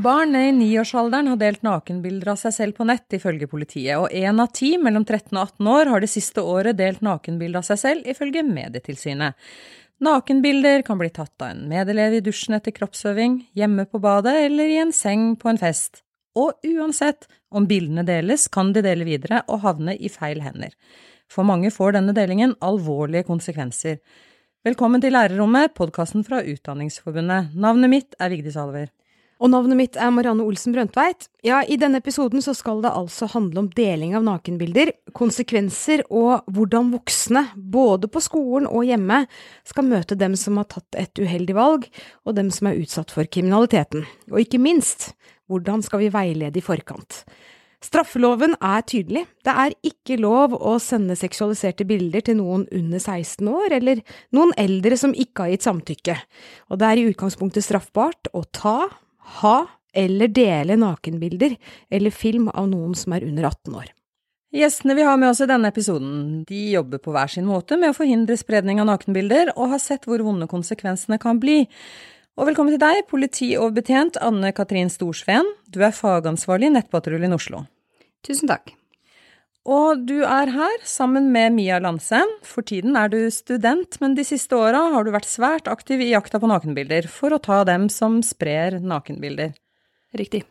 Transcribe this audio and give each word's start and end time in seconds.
Barn 0.00 0.36
i 0.36 0.52
niårsalderen 0.52 1.26
har 1.28 1.36
delt 1.36 1.64
nakenbilder 1.66 2.30
av 2.32 2.38
seg 2.40 2.54
selv 2.54 2.76
på 2.78 2.86
nett, 2.88 3.04
ifølge 3.12 3.48
politiet, 3.50 3.98
og 3.98 4.12
én 4.16 4.38
av 4.40 4.48
ti 4.56 4.70
mellom 4.80 5.02
13 5.04 5.34
og 5.34 5.40
18 5.42 5.66
år 5.74 5.90
har 5.90 6.00
det 6.00 6.08
siste 6.08 6.40
året 6.40 6.78
delt 6.78 7.02
nakenbilde 7.04 7.60
av 7.60 7.66
seg 7.66 7.80
selv, 7.82 8.06
ifølge 8.08 8.44
Medietilsynet. 8.46 9.36
Nakenbilder 10.00 10.86
kan 10.86 10.96
bli 11.00 11.10
tatt 11.12 11.34
av 11.42 11.50
en 11.50 11.66
medelev 11.68 12.16
i 12.16 12.22
dusjen 12.24 12.56
etter 12.56 12.72
kroppsøving, 12.78 13.34
hjemme 13.52 13.84
på 13.90 14.00
badet 14.00 14.38
eller 14.46 14.72
i 14.72 14.78
en 14.80 14.94
seng 14.96 15.34
på 15.36 15.50
en 15.50 15.60
fest. 15.60 16.00
Og 16.38 16.64
uansett 16.64 17.28
om 17.52 17.66
bildene 17.68 18.06
deles, 18.08 18.46
kan 18.48 18.70
de 18.72 18.84
dele 18.86 19.04
videre 19.04 19.42
og 19.48 19.66
havne 19.66 19.98
i 19.98 20.08
feil 20.08 20.40
hender. 20.40 20.72
For 21.28 21.44
mange 21.44 21.74
får 21.74 21.98
denne 21.98 22.14
delingen 22.16 22.54
alvorlige 22.64 23.26
konsekvenser. 23.28 23.98
Velkommen 24.64 25.04
til 25.04 25.12
Lærerrommet, 25.18 25.74
podkasten 25.76 26.24
fra 26.24 26.40
Utdanningsforbundet. 26.40 27.52
Navnet 27.52 27.92
mitt 27.92 28.16
er 28.16 28.32
Vigdis 28.32 28.56
Alver. 28.60 28.88
Og 29.40 29.48
navnet 29.48 29.78
mitt 29.78 29.96
er 29.96 30.10
Marianne 30.12 30.44
Olsen 30.44 30.74
Brøndtveit. 30.74 31.30
Ja, 31.46 31.62
i 31.64 31.78
denne 31.80 32.02
episoden 32.02 32.42
så 32.44 32.52
skal 32.56 32.82
det 32.84 32.92
altså 32.92 33.24
handle 33.32 33.62
om 33.62 33.70
deling 33.72 34.12
av 34.18 34.26
nakenbilder, 34.26 34.92
konsekvenser 35.16 36.02
og 36.12 36.44
hvordan 36.52 36.90
voksne, 36.92 37.46
både 37.56 38.10
på 38.12 38.20
skolen 38.20 38.68
og 38.68 38.84
hjemme, 38.84 39.22
skal 39.64 39.88
møte 39.88 40.18
dem 40.20 40.36
som 40.36 40.60
har 40.60 40.68
tatt 40.68 41.00
et 41.00 41.22
uheldig 41.22 41.56
valg, 41.56 41.88
og 42.28 42.36
dem 42.36 42.52
som 42.52 42.68
er 42.68 42.82
utsatt 42.82 43.16
for 43.16 43.24
kriminaliteten. 43.32 44.04
Og 44.28 44.44
ikke 44.44 44.60
minst, 44.60 45.14
hvordan 45.48 45.80
skal 45.88 46.04
vi 46.04 46.12
veilede 46.12 46.60
i 46.60 46.64
forkant? 46.64 47.24
Straffeloven 47.80 48.58
er 48.60 48.82
tydelig. 48.84 49.22
Det 49.40 49.52
er 49.56 49.72
ikke 49.88 50.18
lov 50.20 50.52
å 50.52 50.74
sende 50.84 51.16
seksualiserte 51.16 51.86
bilder 51.88 52.26
til 52.26 52.36
noen 52.42 52.66
under 52.76 53.00
16 53.00 53.48
år, 53.48 53.72
eller 53.80 54.02
noen 54.36 54.52
eldre 54.60 55.00
som 55.00 55.16
ikke 55.16 55.46
har 55.46 55.54
gitt 55.54 55.64
samtykke. 55.64 56.16
Og 56.68 56.80
det 56.82 56.90
er 56.90 57.00
i 57.00 57.06
utgangspunktet 57.08 57.64
straffbart 57.64 58.28
å 58.36 58.44
ta, 58.52 58.90
ha 59.40 59.56
eller 59.92 60.28
dele 60.28 60.76
nakenbilder 60.78 61.56
eller 61.90 62.14
film 62.14 62.48
av 62.48 62.68
noen 62.70 62.94
som 62.94 63.16
er 63.16 63.26
under 63.26 63.48
18 63.50 63.74
år. 63.74 63.90
Gjestene 64.50 64.96
vi 64.98 65.04
har 65.06 65.18
med 65.18 65.30
oss 65.30 65.40
i 65.44 65.46
denne 65.46 65.70
episoden, 65.70 66.42
de 66.48 66.62
jobber 66.72 66.98
på 66.98 67.12
hver 67.14 67.30
sin 67.30 67.46
måte 67.46 67.76
med 67.78 67.92
å 67.92 67.94
forhindre 67.94 68.34
spredning 68.38 68.80
av 68.82 68.88
nakenbilder, 68.88 69.52
og 69.54 69.76
har 69.76 69.82
sett 69.82 70.08
hvor 70.10 70.24
vonde 70.26 70.48
konsekvensene 70.50 71.20
kan 71.22 71.38
bli. 71.42 71.60
Og 72.34 72.48
velkommen 72.50 72.74
til 72.74 72.82
deg, 72.82 73.04
politioverbetjent 73.10 74.18
Anne 74.18 74.50
Katrin 74.56 74.90
Storsveen. 74.90 75.46
Du 75.70 75.78
er 75.86 75.94
fagansvarlig 75.94 76.66
i 76.66 76.74
Nettpatruljen 76.80 77.36
Oslo. 77.36 77.62
Tusen 78.26 78.50
takk. 78.50 78.74
Og 79.68 80.06
du 80.08 80.22
er 80.24 80.48
her 80.54 80.84
sammen 80.88 81.28
med 81.34 81.52
Mia 81.52 81.78
Landsem. 81.82 82.30
For 82.46 82.64
tiden 82.64 82.96
er 82.96 83.10
du 83.12 83.18
student, 83.30 83.98
men 84.00 84.14
de 84.16 84.24
siste 84.24 84.56
åra 84.56 84.86
har 84.94 85.04
du 85.04 85.12
vært 85.12 85.28
svært 85.28 85.68
aktiv 85.68 86.00
i 86.00 86.12
jakta 86.14 86.40
på 86.40 86.48
nakenbilder, 86.48 87.08
for 87.12 87.36
å 87.36 87.42
ta 87.42 87.60
dem 87.68 87.90
som 87.92 88.22
sprer 88.24 88.78
nakenbilder. 88.80 89.52
Riktig. 90.16 90.46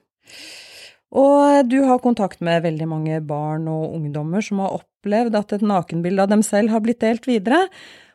Og 1.09 1.65
du 1.65 1.81
har 1.89 2.03
kontakt 2.03 2.37
med 2.45 2.61
veldig 2.67 2.85
mange 2.85 3.17
barn 3.25 3.65
og 3.71 3.97
ungdommer 3.97 4.45
som 4.45 4.61
har 4.61 4.77
opplevd 4.77 5.39
at 5.41 5.57
et 5.57 5.65
nakenbilde 5.65 6.21
av 6.21 6.29
dem 6.29 6.45
selv 6.45 6.69
har 6.69 6.85
blitt 6.85 7.01
delt 7.01 7.25
videre. 7.25 7.65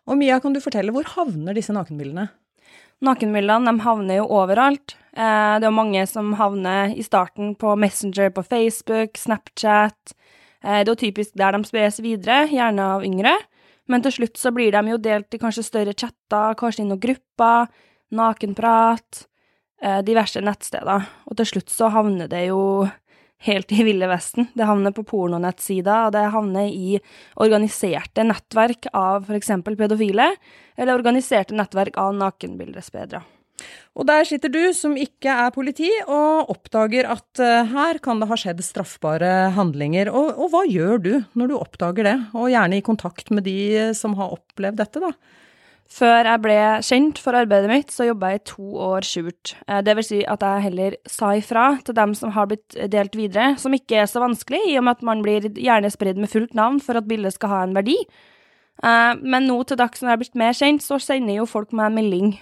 Og 0.06 0.20
Mia, 0.20 0.39
kan 0.39 0.55
du 0.55 0.62
fortelle, 0.62 0.95
hvor 0.95 1.09
havner 1.17 1.59
disse 1.59 1.75
nakenbildene? 1.75 2.28
Nakenbildene 3.05 3.67
de 3.67 3.83
havner 3.83 4.20
jo 4.20 4.28
overalt. 4.31 4.95
Eh, 5.11 5.55
det 5.59 5.67
er 5.67 5.75
mange 5.75 6.06
som 6.06 6.37
havner 6.39 6.95
i 6.95 7.03
starten 7.03 7.56
på 7.59 7.75
Messenger 7.83 8.31
på 8.31 8.47
Facebook, 8.47 9.19
Snapchat. 9.19 10.15
Eh, 10.65 10.81
det 10.84 10.95
er 10.95 11.01
typisk 11.01 11.37
der 11.37 11.53
de 11.53 11.69
spres 11.69 12.01
videre, 12.01 12.47
gjerne 12.48 12.89
av 12.97 13.05
yngre. 13.05 13.37
Men 13.91 14.05
til 14.05 14.17
slutt 14.17 14.41
så 14.41 14.53
blir 14.55 14.73
de 14.73 14.95
jo 14.95 15.01
delt 15.03 15.37
i 15.37 15.41
kanskje 15.41 15.67
større 15.67 15.93
chatter, 15.93 16.56
kanskje 16.56 16.84
i 16.84 16.88
noen 16.88 17.03
grupper, 17.03 17.69
nakenprat, 18.15 19.27
eh, 19.83 20.00
diverse 20.03 20.41
nettsteder. 20.41 21.06
Og 21.28 21.37
til 21.37 21.47
slutt 21.47 21.69
så 21.69 21.91
havner 21.93 22.28
det 22.28 22.47
jo 22.49 22.88
helt 23.44 23.72
i 23.72 23.84
Ville 23.84 24.09
Vesten. 24.09 24.49
Det 24.55 24.65
havner 24.65 24.94
på 24.97 25.05
pornonettsider, 25.05 26.06
og 26.06 26.12
det 26.12 26.33
havner 26.33 26.69
i 26.69 27.00
organiserte 27.37 28.25
nettverk 28.25 28.88
av 28.94 29.28
f.eks. 29.28 29.50
pedofile, 29.77 30.31
eller 30.78 30.94
organiserte 30.94 31.55
nettverk 31.55 31.99
av 32.00 32.15
nakenbildespredere. 32.15 33.22
Og 33.94 34.08
der 34.08 34.26
sitter 34.26 34.50
du, 34.50 34.60
som 34.75 34.97
ikke 34.98 35.30
er 35.30 35.52
politi, 35.54 35.91
og 36.08 36.50
oppdager 36.50 37.06
at 37.14 37.42
uh, 37.42 37.62
her 37.70 38.00
kan 38.02 38.19
det 38.19 38.28
ha 38.30 38.38
skjedd 38.38 38.62
straffbare 38.66 39.52
handlinger. 39.54 40.10
Og, 40.10 40.32
og, 40.34 40.50
hva 40.50 40.64
gjør 40.66 40.98
du 41.04 41.12
når 41.38 41.52
du 41.52 41.56
oppdager 41.60 42.10
det, 42.10 42.19
og 42.34 42.50
gjerne 42.50 42.80
i 42.80 42.84
kontakt 42.84 43.30
med 43.30 43.47
de 43.47 43.92
som 43.94 44.16
har 44.19 44.34
opplevd 44.34 44.82
dette, 44.82 45.02
da? 45.04 45.14
Før 45.94 46.26
jeg 46.26 46.41
ble 46.42 46.58
kjent 46.82 47.19
for 47.22 47.36
arbeidet 47.38 47.70
mitt, 47.70 47.92
så 47.92 48.06
jobba 48.08 48.32
jeg 48.32 48.41
i 48.41 48.47
to 48.48 48.69
år 48.82 49.04
skjult. 49.06 49.52
Det 49.84 49.94
vil 49.98 50.06
si 50.06 50.20
at 50.26 50.42
jeg 50.42 50.64
heller 50.64 50.96
sa 51.06 51.34
ifra 51.36 51.66
til 51.84 51.94
dem 51.94 52.14
som 52.19 52.32
har 52.34 52.48
blitt 52.50 52.75
delt 52.91 53.14
videre, 53.19 53.52
som 53.60 53.76
ikke 53.76 54.00
er 54.00 54.08
så 54.10 54.22
vanskelig, 54.25 54.62
i 54.72 54.78
og 54.81 54.86
med 54.88 54.96
at 54.96 55.04
man 55.06 55.22
blir 55.22 55.50
gjerne 55.52 55.92
spredd 55.92 56.19
med 56.19 56.32
fullt 56.32 56.56
navn 56.56 56.81
for 56.82 56.98
at 56.98 57.06
bildet 57.06 57.36
skal 57.36 57.52
ha 57.52 57.60
en 57.66 57.76
verdi. 57.76 57.98
Men 58.83 59.47
nå 59.47 59.55
til 59.65 59.79
dags 59.79 60.03
når 60.03 60.11
jeg 60.11 60.17
er 60.17 60.21
blitt 60.21 60.39
mer 60.41 60.57
kjent, 60.59 60.83
så 60.83 60.99
sender 61.01 61.37
jo 61.39 61.45
folk 61.47 61.71
meg 61.73 61.87
en 61.93 61.95
melding 61.95 62.33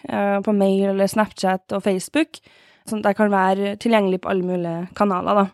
på 0.42 0.54
mail 0.56 0.94
eller 0.94 1.10
Snapchat 1.10 1.74
og 1.76 1.84
Facebook, 1.84 2.40
sånn 2.88 3.02
at 3.02 3.10
jeg 3.10 3.18
kan 3.18 3.34
være 3.34 3.74
tilgjengelig 3.82 4.22
på 4.24 4.32
alle 4.32 4.48
mulige 4.48 4.86
kanaler, 4.98 5.42
da. 5.42 5.44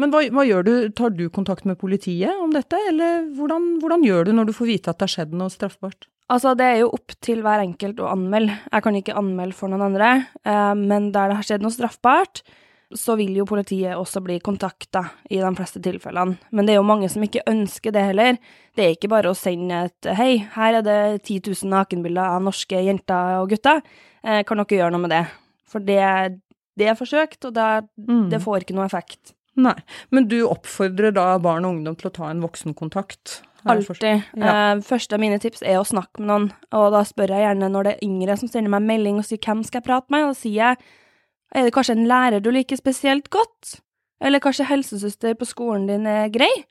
Men 0.00 0.10
hva, 0.10 0.24
hva, 0.34 0.42
gjør 0.46 0.66
du, 0.66 0.72
tar 0.96 1.14
du 1.14 1.28
kontakt 1.32 1.66
med 1.68 1.78
politiet 1.78 2.34
om 2.42 2.50
dette, 2.54 2.78
eller 2.90 3.28
hvordan, 3.36 3.76
hvordan 3.82 4.02
gjør 4.06 4.26
du 4.28 4.34
når 4.34 4.50
du 4.50 4.56
får 4.56 4.70
vite 4.72 4.90
at 4.90 4.98
det 4.98 5.06
har 5.06 5.14
skjedd 5.14 5.36
noe 5.38 5.52
straffbart? 5.52 6.08
Altså, 6.32 6.54
det 6.58 6.66
er 6.66 6.78
jo 6.80 6.92
opp 6.96 7.14
til 7.22 7.42
hver 7.44 7.62
enkelt 7.62 8.00
å 8.00 8.08
anmelde. 8.10 8.56
Jeg 8.72 8.84
kan 8.86 8.98
ikke 8.98 9.16
anmelde 9.20 9.56
for 9.58 9.70
noen 9.70 9.84
andre, 9.90 10.10
eh, 10.42 10.74
men 10.78 11.10
der 11.14 11.30
det 11.30 11.38
har 11.38 11.46
skjedd 11.46 11.66
noe 11.66 11.74
straffbart, 11.74 12.42
så 12.94 13.16
vil 13.18 13.34
jo 13.36 13.46
politiet 13.48 13.96
også 13.98 14.22
bli 14.24 14.38
kontakta 14.44 15.04
i 15.30 15.40
de 15.42 15.50
fleste 15.58 15.82
tilfellene. 15.82 16.38
Men 16.54 16.66
det 16.66 16.74
er 16.74 16.80
jo 16.80 16.86
mange 16.86 17.10
som 17.12 17.24
ikke 17.26 17.44
ønsker 17.50 17.94
det 17.94 18.06
heller. 18.10 18.38
Det 18.74 18.84
er 18.84 18.96
ikke 18.96 19.10
bare 19.12 19.32
å 19.32 19.38
sende 19.38 19.84
et 19.88 20.10
'hei, 20.16 20.46
her 20.54 20.80
er 20.80 20.82
det 20.82 21.22
10 21.24 21.40
000 21.50 21.70
nakenbilder 21.70 22.36
av 22.36 22.42
norske 22.42 22.80
jenter 22.86 23.40
og 23.42 23.50
gutter', 23.50 23.82
eh, 24.24 24.42
kan 24.42 24.56
dere 24.56 24.78
gjøre 24.78 24.92
noe 24.92 25.06
med 25.06 25.10
det? 25.10 25.24
For 25.66 25.78
det, 25.80 26.40
det 26.78 26.88
er 26.88 26.94
forsøkt, 26.94 27.44
og 27.44 27.54
det, 27.54 27.88
mm. 27.98 28.30
det 28.30 28.42
får 28.42 28.62
ikke 28.62 28.74
noe 28.74 28.86
effekt. 28.86 29.34
Nei, 29.56 29.74
Men 30.10 30.28
du 30.28 30.46
oppfordrer 30.48 31.12
da 31.14 31.38
barn 31.38 31.64
og 31.64 31.76
ungdom 31.76 31.96
til 31.96 32.10
å 32.10 32.14
ta 32.14 32.30
en 32.30 32.42
voksenkontakt? 32.42 33.42
Alltid. 33.64 34.22
Ja. 34.36 34.74
Uh, 34.74 34.82
første 34.84 35.16
av 35.16 35.22
mine 35.22 35.38
tips 35.40 35.62
er 35.62 35.78
å 35.80 35.86
snakke 35.86 36.20
med 36.20 36.28
noen, 36.28 36.50
og 36.74 36.90
da 36.92 37.00
spør 37.06 37.32
jeg 37.32 37.46
gjerne 37.46 37.70
når 37.72 37.86
det 37.86 37.92
er 37.94 38.04
yngre 38.04 38.36
som 38.36 38.50
sender 38.50 38.70
meg 38.74 38.82
melding 38.82 39.16
og 39.16 39.24
sier 39.24 39.38
'hvem 39.38 39.64
skal 39.64 39.80
jeg 39.80 39.86
prate 39.86 40.12
med', 40.12 40.26
og 40.26 40.34
da 40.34 40.40
sier 40.40 40.58
jeg 40.58 40.76
'er 41.54 41.64
det 41.64 41.74
kanskje 41.74 41.96
en 41.96 42.08
lærer 42.08 42.42
du 42.42 42.50
liker 42.50 42.76
spesielt 42.76 43.30
godt', 43.30 43.80
eller 44.20 44.40
kanskje 44.40 44.66
helsesøster 44.66 45.34
på 45.34 45.46
skolen 45.46 45.86
din 45.86 46.06
er 46.06 46.28
grei'? 46.28 46.64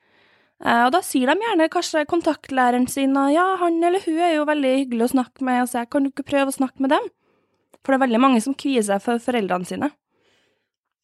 Uh, 0.63 0.85
og 0.85 0.91
da 0.93 1.01
sier 1.01 1.27
de 1.27 1.39
gjerne 1.39 1.69
kanskje 1.69 2.05
kontaktlæreren 2.05 2.87
sin 2.87 3.17
og 3.17 3.31
'ja, 3.31 3.55
han 3.57 3.83
eller 3.83 3.99
hun 4.05 4.19
er 4.19 4.35
jo 4.35 4.45
veldig 4.45 4.77
hyggelig 4.77 5.03
å 5.09 5.13
snakke 5.15 5.41
med', 5.41 5.67
så 5.67 5.79
jeg 5.79 5.89
'kan 5.89 6.03
du 6.03 6.09
ikke 6.09 6.29
prøve 6.29 6.47
å 6.47 6.59
snakke 6.59 6.79
med 6.79 6.91
dem'? 6.91 7.09
For 7.83 7.91
det 7.91 8.01
er 8.01 8.07
veldig 8.07 8.21
mange 8.21 8.41
som 8.41 8.55
kvier 8.55 8.83
seg 8.83 9.01
for 9.01 9.19
foreldrene 9.19 9.65
sine. 9.65 9.91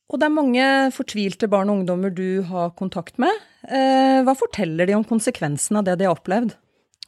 Og 0.09 0.17
det 0.17 0.25
er 0.25 0.33
mange 0.33 0.65
fortvilte 0.95 1.49
barn 1.51 1.69
og 1.69 1.81
ungdommer 1.81 2.09
du 2.09 2.41
har 2.49 2.71
kontakt 2.71 3.19
med. 3.21 3.29
Eh, 3.67 4.23
hva 4.25 4.33
forteller 4.33 4.89
de 4.89 4.95
om 4.97 5.05
konsekvensen 5.05 5.77
av 5.77 5.85
det 5.85 5.99
de 5.99 6.07
har 6.07 6.15
opplevd? 6.15 6.55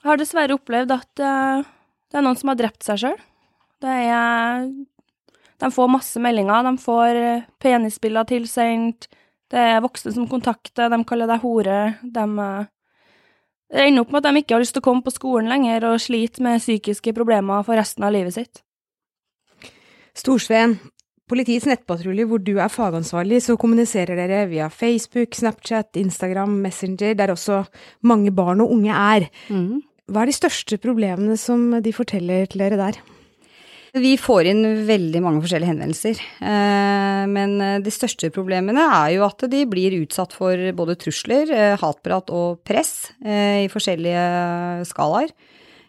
Jeg 0.02 0.10
har 0.10 0.20
dessverre 0.22 0.58
opplevd 0.58 0.94
at 0.94 1.24
eh, 1.24 1.64
det 2.12 2.20
er 2.20 2.26
noen 2.28 2.38
som 2.38 2.52
har 2.52 2.60
drept 2.60 2.86
seg 2.86 3.02
sjøl. 3.02 3.18
De 5.62 5.70
får 5.72 5.92
masse 5.94 6.22
meldinger, 6.22 6.66
de 6.66 6.76
får 6.82 7.22
eh, 7.22 7.48
penisbilder 7.62 8.30
tilsendt, 8.30 9.10
det 9.52 9.60
er 9.60 9.84
voksne 9.84 10.14
som 10.16 10.30
kontakter, 10.32 10.90
de 10.90 11.02
kaller 11.06 11.30
deg 11.30 11.44
hore, 11.44 11.82
de 12.02 12.28
det 13.72 13.86
ender 13.88 14.04
opp 14.04 14.10
med 14.12 14.20
at 14.20 14.34
de 14.36 14.42
ikke 14.42 14.56
har 14.58 14.64
lyst 14.66 14.74
til 14.76 14.84
å 14.84 14.88
komme 14.90 15.06
på 15.06 15.14
skolen 15.16 15.48
lenger 15.48 15.86
og 15.88 16.02
sliter 16.04 16.44
med 16.44 16.60
psykiske 16.60 17.14
problemer 17.16 17.64
for 17.64 17.80
resten 17.80 18.04
av 18.04 18.12
livet 18.12 18.36
sitt. 18.36 18.60
Storsveen, 20.18 20.76
Politiets 21.32 21.64
nettpatrulje, 21.64 22.26
hvor 22.28 22.42
du 22.44 22.58
er 22.60 22.68
fagansvarlig, 22.68 23.38
så 23.46 23.56
kommuniserer 23.56 24.18
dere 24.20 24.42
via 24.52 24.66
Facebook, 24.68 25.38
Snapchat, 25.38 25.96
Instagram, 25.96 26.58
Messenger, 26.60 27.14
der 27.16 27.32
også 27.32 27.62
mange 28.04 28.34
barn 28.36 28.60
og 28.60 28.74
unge 28.76 28.92
er. 28.92 29.30
Mm. 29.48 29.80
Hva 30.12 30.26
er 30.26 30.28
de 30.28 30.36
største 30.36 30.76
problemene 30.84 31.38
som 31.40 31.70
de 31.80 31.94
forteller 31.96 32.52
til 32.52 32.66
dere 32.66 32.82
der? 32.82 33.00
Vi 33.92 34.14
får 34.16 34.48
inn 34.48 34.64
veldig 34.88 35.20
mange 35.20 35.42
forskjellige 35.44 35.74
henvendelser. 35.74 36.20
Eh, 36.48 37.24
men 37.28 37.58
de 37.84 37.92
største 37.92 38.30
problemene 38.32 38.86
er 38.88 39.18
jo 39.18 39.26
at 39.28 39.44
de 39.52 39.66
blir 39.68 39.98
utsatt 40.00 40.32
for 40.38 40.56
både 40.78 40.96
trusler, 41.02 41.52
eh, 41.52 41.76
hatprat 41.82 42.32
og 42.32 42.62
press 42.64 43.12
eh, 43.20 43.66
i 43.66 43.72
forskjellige 43.72 44.86
skalaer. 44.88 45.36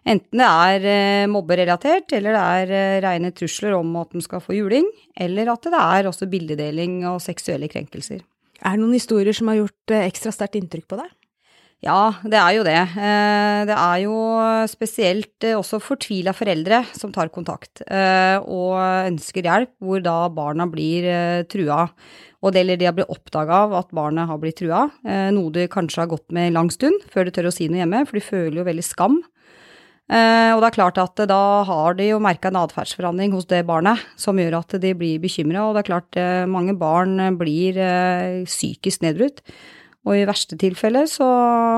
Enten 0.03 0.41
det 0.41 0.49
er 0.51 0.85
eh, 0.91 1.31
mobberelatert, 1.31 2.11
eller 2.17 2.35
det 2.35 2.43
er 2.43 2.75
eh, 2.75 3.01
rene 3.05 3.31
trusler 3.37 3.77
om 3.77 3.95
at 4.01 4.11
de 4.11 4.23
skal 4.25 4.43
få 4.43 4.57
juling, 4.57 4.89
eller 5.15 5.53
at 5.53 5.69
det 5.71 5.79
er 5.79 6.09
også 6.11 6.27
bildedeling 6.31 7.05
og 7.07 7.21
seksuelle 7.23 7.71
krenkelser. 7.71 8.25
Er 8.63 8.75
det 8.75 8.83
noen 8.83 8.97
historier 8.97 9.37
som 9.37 9.51
har 9.53 9.61
gjort 9.61 9.95
eh, 9.95 10.09
ekstra 10.09 10.35
sterkt 10.35 10.59
inntrykk 10.59 10.89
på 10.91 10.99
deg? 10.99 11.13
Ja, 11.83 12.13
det 12.23 12.39
er 12.39 12.53
jo 12.55 12.63
det. 12.63 12.79
Eh, 12.79 13.61
det 13.67 13.75
er 13.75 14.03
jo 14.05 14.15
spesielt 14.71 15.43
eh, 15.43 15.57
også 15.59 15.81
fortvila 15.83 16.31
foreldre 16.31 16.85
som 16.95 17.11
tar 17.11 17.33
kontakt 17.35 17.83
eh, 17.89 18.39
og 18.39 18.77
ønsker 19.09 19.49
hjelp, 19.49 19.73
hvor 19.83 20.05
da 20.05 20.29
barna 20.31 20.69
blir 20.71 21.09
trua. 21.51 21.89
Og 22.43 22.55
det, 22.55 22.63
eller 22.63 22.79
de 22.79 22.87
har 22.87 22.95
blitt 22.95 23.11
oppdaga 23.11 23.65
av 23.67 23.75
at 23.81 23.91
barnet 23.95 24.31
har 24.31 24.39
blitt 24.43 24.61
trua, 24.63 24.89
noe 25.35 25.51
de 25.55 25.69
kanskje 25.71 26.01
har 26.03 26.09
gått 26.11 26.33
med 26.35 26.49
en 26.49 26.57
lang 26.57 26.71
stund 26.75 27.05
før 27.11 27.29
de 27.29 27.35
tør 27.35 27.51
å 27.51 27.53
si 27.55 27.69
noe 27.71 27.79
hjemme, 27.79 28.01
for 28.07 28.19
de 28.19 28.25
føler 28.27 28.57
jo 28.59 28.65
veldig 28.67 28.83
skam. 28.83 29.21
Og 30.11 30.59
det 30.59 30.67
er 30.67 30.75
klart 30.75 30.99
at 30.99 31.23
da 31.31 31.45
har 31.69 31.95
de 32.01 32.09
jo 32.09 32.19
merka 32.23 32.51
en 32.51 32.59
atferdsforandring 32.65 33.31
hos 33.37 33.47
det 33.47 33.63
barnet 33.69 34.03
som 34.19 34.43
gjør 34.43 34.59
at 34.59 34.75
de 34.83 34.91
blir 34.99 35.23
bekymra, 35.23 35.69
og 35.69 35.79
det 35.79 35.85
er 35.85 35.91
klart 35.93 36.19
mange 36.51 36.75
barn 36.83 37.39
blir 37.39 37.79
psykisk 38.51 39.07
nedbrutt. 39.07 39.39
Og 40.03 40.19
i 40.19 40.27
verste 40.27 40.59
tilfelle 40.59 41.05
så 41.11 41.27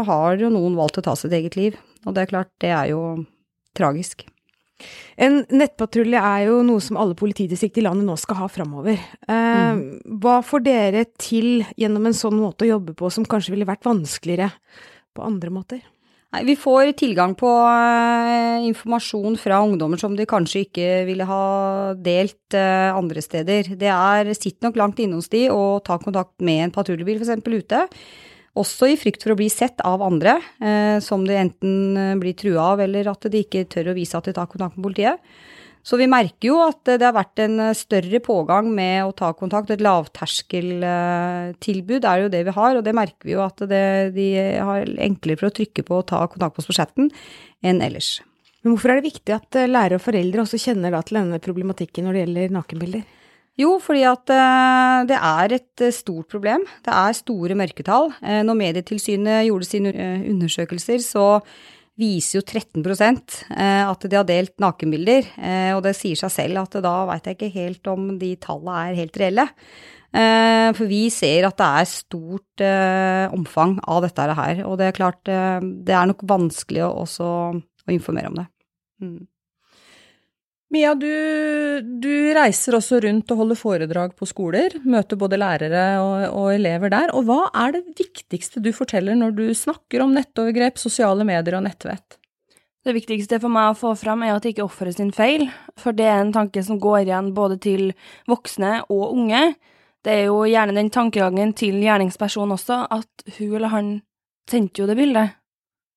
har 0.08 0.38
jo 0.40 0.52
noen 0.52 0.78
valgt 0.78 1.00
å 1.00 1.04
ta 1.04 1.16
sitt 1.18 1.34
eget 1.36 1.58
liv. 1.60 1.76
Og 2.04 2.16
det 2.16 2.24
er 2.24 2.30
klart, 2.30 2.52
det 2.62 2.72
er 2.72 2.92
jo 2.94 3.02
tragisk. 3.76 4.24
En 5.20 5.42
nettpatrulje 5.54 6.18
er 6.18 6.48
jo 6.48 6.58
noe 6.66 6.82
som 6.82 6.98
alle 7.00 7.14
politidistrikt 7.18 7.78
i 7.78 7.84
landet 7.84 8.08
nå 8.08 8.16
skal 8.18 8.40
ha 8.42 8.48
framover. 8.50 8.98
Eh, 9.28 9.34
mm. 9.78 9.84
Hva 10.22 10.40
får 10.44 10.64
dere 10.66 11.04
til 11.20 11.62
gjennom 11.78 12.10
en 12.10 12.16
sånn 12.16 12.36
måte 12.40 12.66
å 12.66 12.72
jobbe 12.74 12.96
på 12.98 13.12
som 13.14 13.26
kanskje 13.28 13.54
ville 13.54 13.68
vært 13.68 13.86
vanskeligere 13.86 14.50
på 15.14 15.24
andre 15.24 15.52
måter? 15.54 15.84
Nei, 16.34 16.40
vi 16.48 16.54
får 16.58 16.96
tilgang 16.98 17.36
på 17.38 17.46
uh, 17.46 18.64
informasjon 18.66 19.36
fra 19.38 19.60
ungdommer 19.62 20.00
som 20.02 20.16
de 20.18 20.24
kanskje 20.26 20.64
ikke 20.64 20.86
ville 21.06 21.26
ha 21.28 21.44
delt 21.94 22.56
uh, 22.58 22.90
andre 22.90 23.22
steder. 23.22 23.70
Det 23.78 23.90
er 23.92 24.32
sitt 24.34 24.58
nok 24.64 24.74
langt 24.80 24.98
inne 24.98 25.20
hos 25.20 25.30
de 25.30 25.44
og 25.54 25.84
ta 25.86 25.94
kontakt 26.02 26.42
med 26.42 26.64
en 26.64 26.74
patruljebil 26.74 27.22
f.eks. 27.22 27.38
ute. 27.46 27.84
Også 28.58 28.90
i 28.90 28.98
frykt 28.98 29.22
for 29.22 29.36
å 29.36 29.38
bli 29.38 29.46
sett 29.52 29.78
av 29.86 30.02
andre, 30.02 30.40
uh, 30.58 30.98
som 30.98 31.22
de 31.22 31.38
enten 31.38 32.18
blir 32.18 32.34
trua 32.34 32.72
av, 32.72 32.82
eller 32.82 33.12
at 33.14 33.30
de 33.30 33.44
ikke 33.46 33.68
tør 33.70 33.92
å 33.92 33.96
vise 34.00 34.18
at 34.18 34.26
de 34.26 34.34
tar 34.34 34.50
kontakt 34.50 34.74
med 34.74 34.88
politiet. 34.88 35.22
Så 35.84 35.98
vi 36.00 36.06
merker 36.08 36.48
jo 36.48 36.62
at 36.64 36.80
det 36.88 37.04
har 37.04 37.12
vært 37.12 37.36
en 37.44 37.58
eh, 37.60 37.74
større 37.76 38.16
pågang 38.24 38.70
med 38.72 39.04
å 39.04 39.12
ta 39.16 39.32
kontakt. 39.36 39.70
Et 39.70 39.80
lavterskeltilbud 39.84 42.04
er 42.08 42.22
jo 42.22 42.28
det 42.32 42.44
vi 42.48 42.52
har, 42.56 42.76
og 42.78 42.84
det 42.86 42.94
merker 42.96 43.26
vi 43.28 43.36
jo 43.36 43.42
at 43.44 43.58
det, 43.68 44.16
de 44.16 44.28
har 44.64 44.88
enklere 45.04 45.38
for 45.42 45.50
å 45.50 45.56
trykke 45.60 45.82
på 45.84 45.94
og 46.00 46.08
ta 46.08 46.24
kontakt 46.30 46.54
på 46.56 46.60
oss 46.64 46.70
på 46.70 46.78
chatten 46.78 47.04
enn 47.64 47.80
ellers. 47.84 48.10
Men 48.64 48.72
hvorfor 48.72 48.88
er 48.90 48.96
det 49.00 49.10
viktig 49.10 49.32
at 49.36 49.50
eh, 49.60 49.68
lærere 49.68 49.96
og 50.00 50.06
foreldre 50.06 50.42
også 50.46 50.62
kjenner 50.62 50.96
til 51.04 51.18
denne 51.20 51.38
problematikken 51.44 52.04
når 52.08 52.12
det 52.16 52.22
gjelder 52.24 52.56
nakenbilder? 52.56 53.04
Jo, 53.60 53.70
fordi 53.78 54.02
at 54.08 54.26
det 55.06 55.14
er 55.14 55.52
et 55.54 55.78
stort 55.94 56.26
problem. 56.32 56.64
Det 56.82 56.90
er 56.90 57.14
store 57.14 57.54
mørketall. 57.54 58.10
Når 58.18 58.54
Medietilsynet 58.58 59.46
gjorde 59.46 59.68
sine 59.68 59.92
undersøkelser, 60.26 60.98
så 60.98 61.38
viser 62.00 62.40
jo 62.40 62.44
13 62.44 62.82
eh, 63.54 63.82
at 63.86 64.06
de 64.06 64.16
har 64.18 64.26
delt 64.28 64.54
nakenbilder. 64.62 65.28
Eh, 65.38 65.72
og 65.76 65.82
det 65.86 65.94
sier 65.98 66.18
seg 66.18 66.32
selv 66.32 66.64
at 66.64 66.78
da 66.84 66.94
veit 67.10 67.28
jeg 67.28 67.38
ikke 67.38 67.54
helt 67.54 67.92
om 67.92 68.14
de 68.20 68.34
tallene 68.42 68.78
er 68.88 68.98
helt 69.02 69.20
reelle. 69.20 69.46
Eh, 70.14 70.70
for 70.74 70.90
vi 70.90 71.02
ser 71.10 71.48
at 71.48 71.58
det 71.58 71.68
er 71.82 71.90
stort 71.90 72.64
omfang 73.34 73.78
av 73.90 74.02
dette 74.06 74.26
her. 74.40 74.64
Og 74.68 74.78
det 74.80 74.90
er 74.90 74.98
klart, 74.98 75.22
det 75.26 75.94
er 75.94 76.10
nok 76.10 76.26
vanskelig 76.26 76.84
også 76.86 77.30
å 77.30 77.94
informere 77.94 78.30
om 78.32 78.42
det. 78.42 78.48
Mm. 79.02 79.22
Mia, 80.74 80.94
du, 80.98 81.10
du, 82.02 82.10
reiser 82.34 82.74
også 82.74 82.98
rundt 83.04 83.30
og 83.30 83.40
holder 83.44 83.58
foredrag 83.58 84.14
på 84.18 84.26
skoler. 84.26 84.74
Møter 84.82 85.18
både 85.20 85.38
lærere 85.38 85.84
og, 86.02 86.14
og, 86.32 86.48
elever 86.56 86.90
der. 86.90 87.12
Og 87.14 87.28
hva 87.28 87.44
er 87.62 87.76
det 87.76 87.84
viktigste 88.00 88.62
du 88.64 88.72
forteller 88.74 89.14
når 89.18 89.36
du 89.36 89.44
snakker 89.54 90.02
om 90.02 90.14
nettovergrep, 90.16 90.80
sosiale 90.82 91.26
medier 91.28 91.60
og 91.60 91.62
nettvett? 91.68 92.18
Det 92.84 92.92
viktigste 92.96 93.38
for 93.40 93.54
meg 93.54 93.70
å 93.70 93.76
få 93.78 93.92
fram 93.96 94.24
er 94.26 94.34
at 94.34 94.48
ikke 94.50 94.64
er 94.64 94.66
offeret 94.66 94.98
sin 94.98 95.14
feil, 95.14 95.46
for 95.80 95.96
det 95.96 96.08
er 96.10 96.18
en 96.20 96.34
tanke 96.34 96.64
som 96.66 96.80
går 96.82 97.04
igjen 97.04 97.30
både 97.36 97.60
til 97.62 97.94
voksne 98.28 98.82
og 98.92 99.14
unge. 99.14 99.44
Det 100.04 100.18
er 100.18 100.26
jo 100.26 100.42
gjerne 100.50 100.74
den 100.76 100.90
tankegangen 100.92 101.54
til 101.56 101.78
gjerningspersonen 101.80 102.58
også, 102.58 102.82
at 102.92 103.38
hun 103.38 103.54
eller 103.54 103.72
han 103.72 103.94
sendte 104.50 104.82
jo 104.82 104.90
det 104.90 104.98
bildet, 104.98 105.38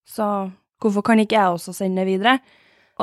så 0.08 0.48
hvorfor 0.80 1.04
kan 1.04 1.20
ikke 1.20 1.36
jeg 1.36 1.58
også 1.58 1.74
sende 1.76 2.06
det 2.06 2.14
videre? 2.14 2.38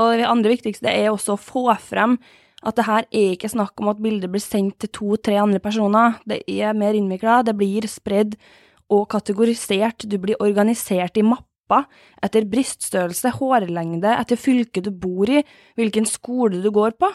Og 0.00 0.18
det 0.18 0.26
andre 0.26 0.54
viktigste 0.54 0.90
er 0.90 1.12
også 1.12 1.36
å 1.36 1.40
få 1.40 1.68
frem 1.82 2.18
at 2.64 2.78
det 2.78 2.86
her 2.88 3.06
er 3.12 3.32
ikke 3.34 3.50
snakk 3.52 3.80
om 3.82 3.90
at 3.92 4.00
bildet 4.02 4.32
blir 4.32 4.42
sendt 4.42 4.78
til 4.82 4.92
to-tre 4.96 5.36
andre 5.40 5.60
personer. 5.62 6.16
Det 6.24 6.40
er 6.48 6.76
mer 6.76 6.96
innvikla, 6.96 7.42
det 7.44 7.56
blir 7.58 7.86
spredd 7.90 8.38
og 8.92 9.06
kategorisert, 9.12 10.06
du 10.08 10.16
blir 10.20 10.40
organisert 10.42 11.18
i 11.20 11.24
mapper 11.26 11.84
etter 12.24 12.46
bryststørrelse, 12.48 13.34
hårlengde, 13.38 14.16
etter 14.16 14.40
fylket 14.40 14.88
du 14.88 14.92
bor 14.92 15.30
i, 15.30 15.42
hvilken 15.76 16.08
skole 16.08 16.62
du 16.64 16.70
går 16.72 16.96
på. 17.00 17.10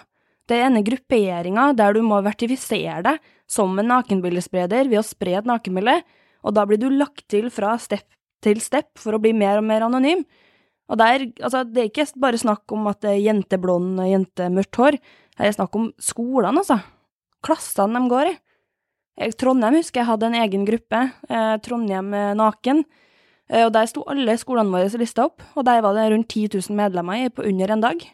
Det 0.49 0.57
er 0.57 0.69
ene 0.69 0.81
grupperinga 0.85 1.69
der 1.77 1.93
du 1.93 2.01
må 2.05 2.21
vertifisere 2.25 3.03
deg 3.05 3.19
som 3.49 3.73
en 3.77 3.91
nakenbildespreder 3.91 4.89
ved 4.89 5.01
å 5.01 5.05
spre 5.05 5.35
et 5.37 5.49
nakenbilde, 5.49 5.99
og 6.45 6.55
da 6.55 6.65
blir 6.65 6.81
du 6.81 6.89
lagt 6.93 7.27
til 7.29 7.49
fra 7.53 7.75
step 7.81 8.05
til 8.43 8.61
step 8.63 8.93
for 8.99 9.17
å 9.17 9.21
bli 9.21 9.33
mer 9.35 9.59
og 9.59 9.65
mer 9.67 9.83
anonym. 9.83 10.23
Og 10.89 10.97
der, 10.97 11.27
altså, 11.37 11.63
det 11.63 11.81
er 11.81 11.89
ikke 11.91 12.07
bare 12.19 12.41
snakk 12.41 12.71
om 12.73 12.87
at 12.89 13.01
det 13.05 13.11
er 13.13 13.25
jenteblond 13.27 13.99
og 14.01 14.09
jentemørkt 14.09 14.79
hår. 14.81 14.97
Her 15.39 15.49
er 15.49 15.55
snakk 15.55 15.75
om 15.77 15.91
skolene, 16.01 16.63
altså. 16.63 16.79
Klassene 17.45 18.01
de 18.01 18.11
går 18.11 18.31
i. 18.31 18.37
Trondheim 19.39 19.77
husker 19.77 20.01
jeg 20.01 20.07
hadde 20.07 20.29
en 20.29 20.39
egen 20.39 20.63
gruppe, 20.67 21.03
eh, 21.29 21.55
Trondheim 21.63 22.13
naken. 22.39 22.85
Eh, 23.49 23.65
og 23.65 23.73
der 23.75 23.89
sto 23.89 24.05
alle 24.09 24.37
skolene 24.39 24.73
våre 24.73 25.01
lista 25.01 25.25
opp, 25.27 25.43
og 25.57 25.65
der 25.67 25.81
var 25.85 25.97
det 25.97 26.09
rundt 26.13 26.29
10 26.29 26.47
000 26.69 26.77
medlemmer 26.77 27.25
i 27.25 27.29
på 27.33 27.45
under 27.49 27.73
en 27.73 27.85
dag. 27.85 28.05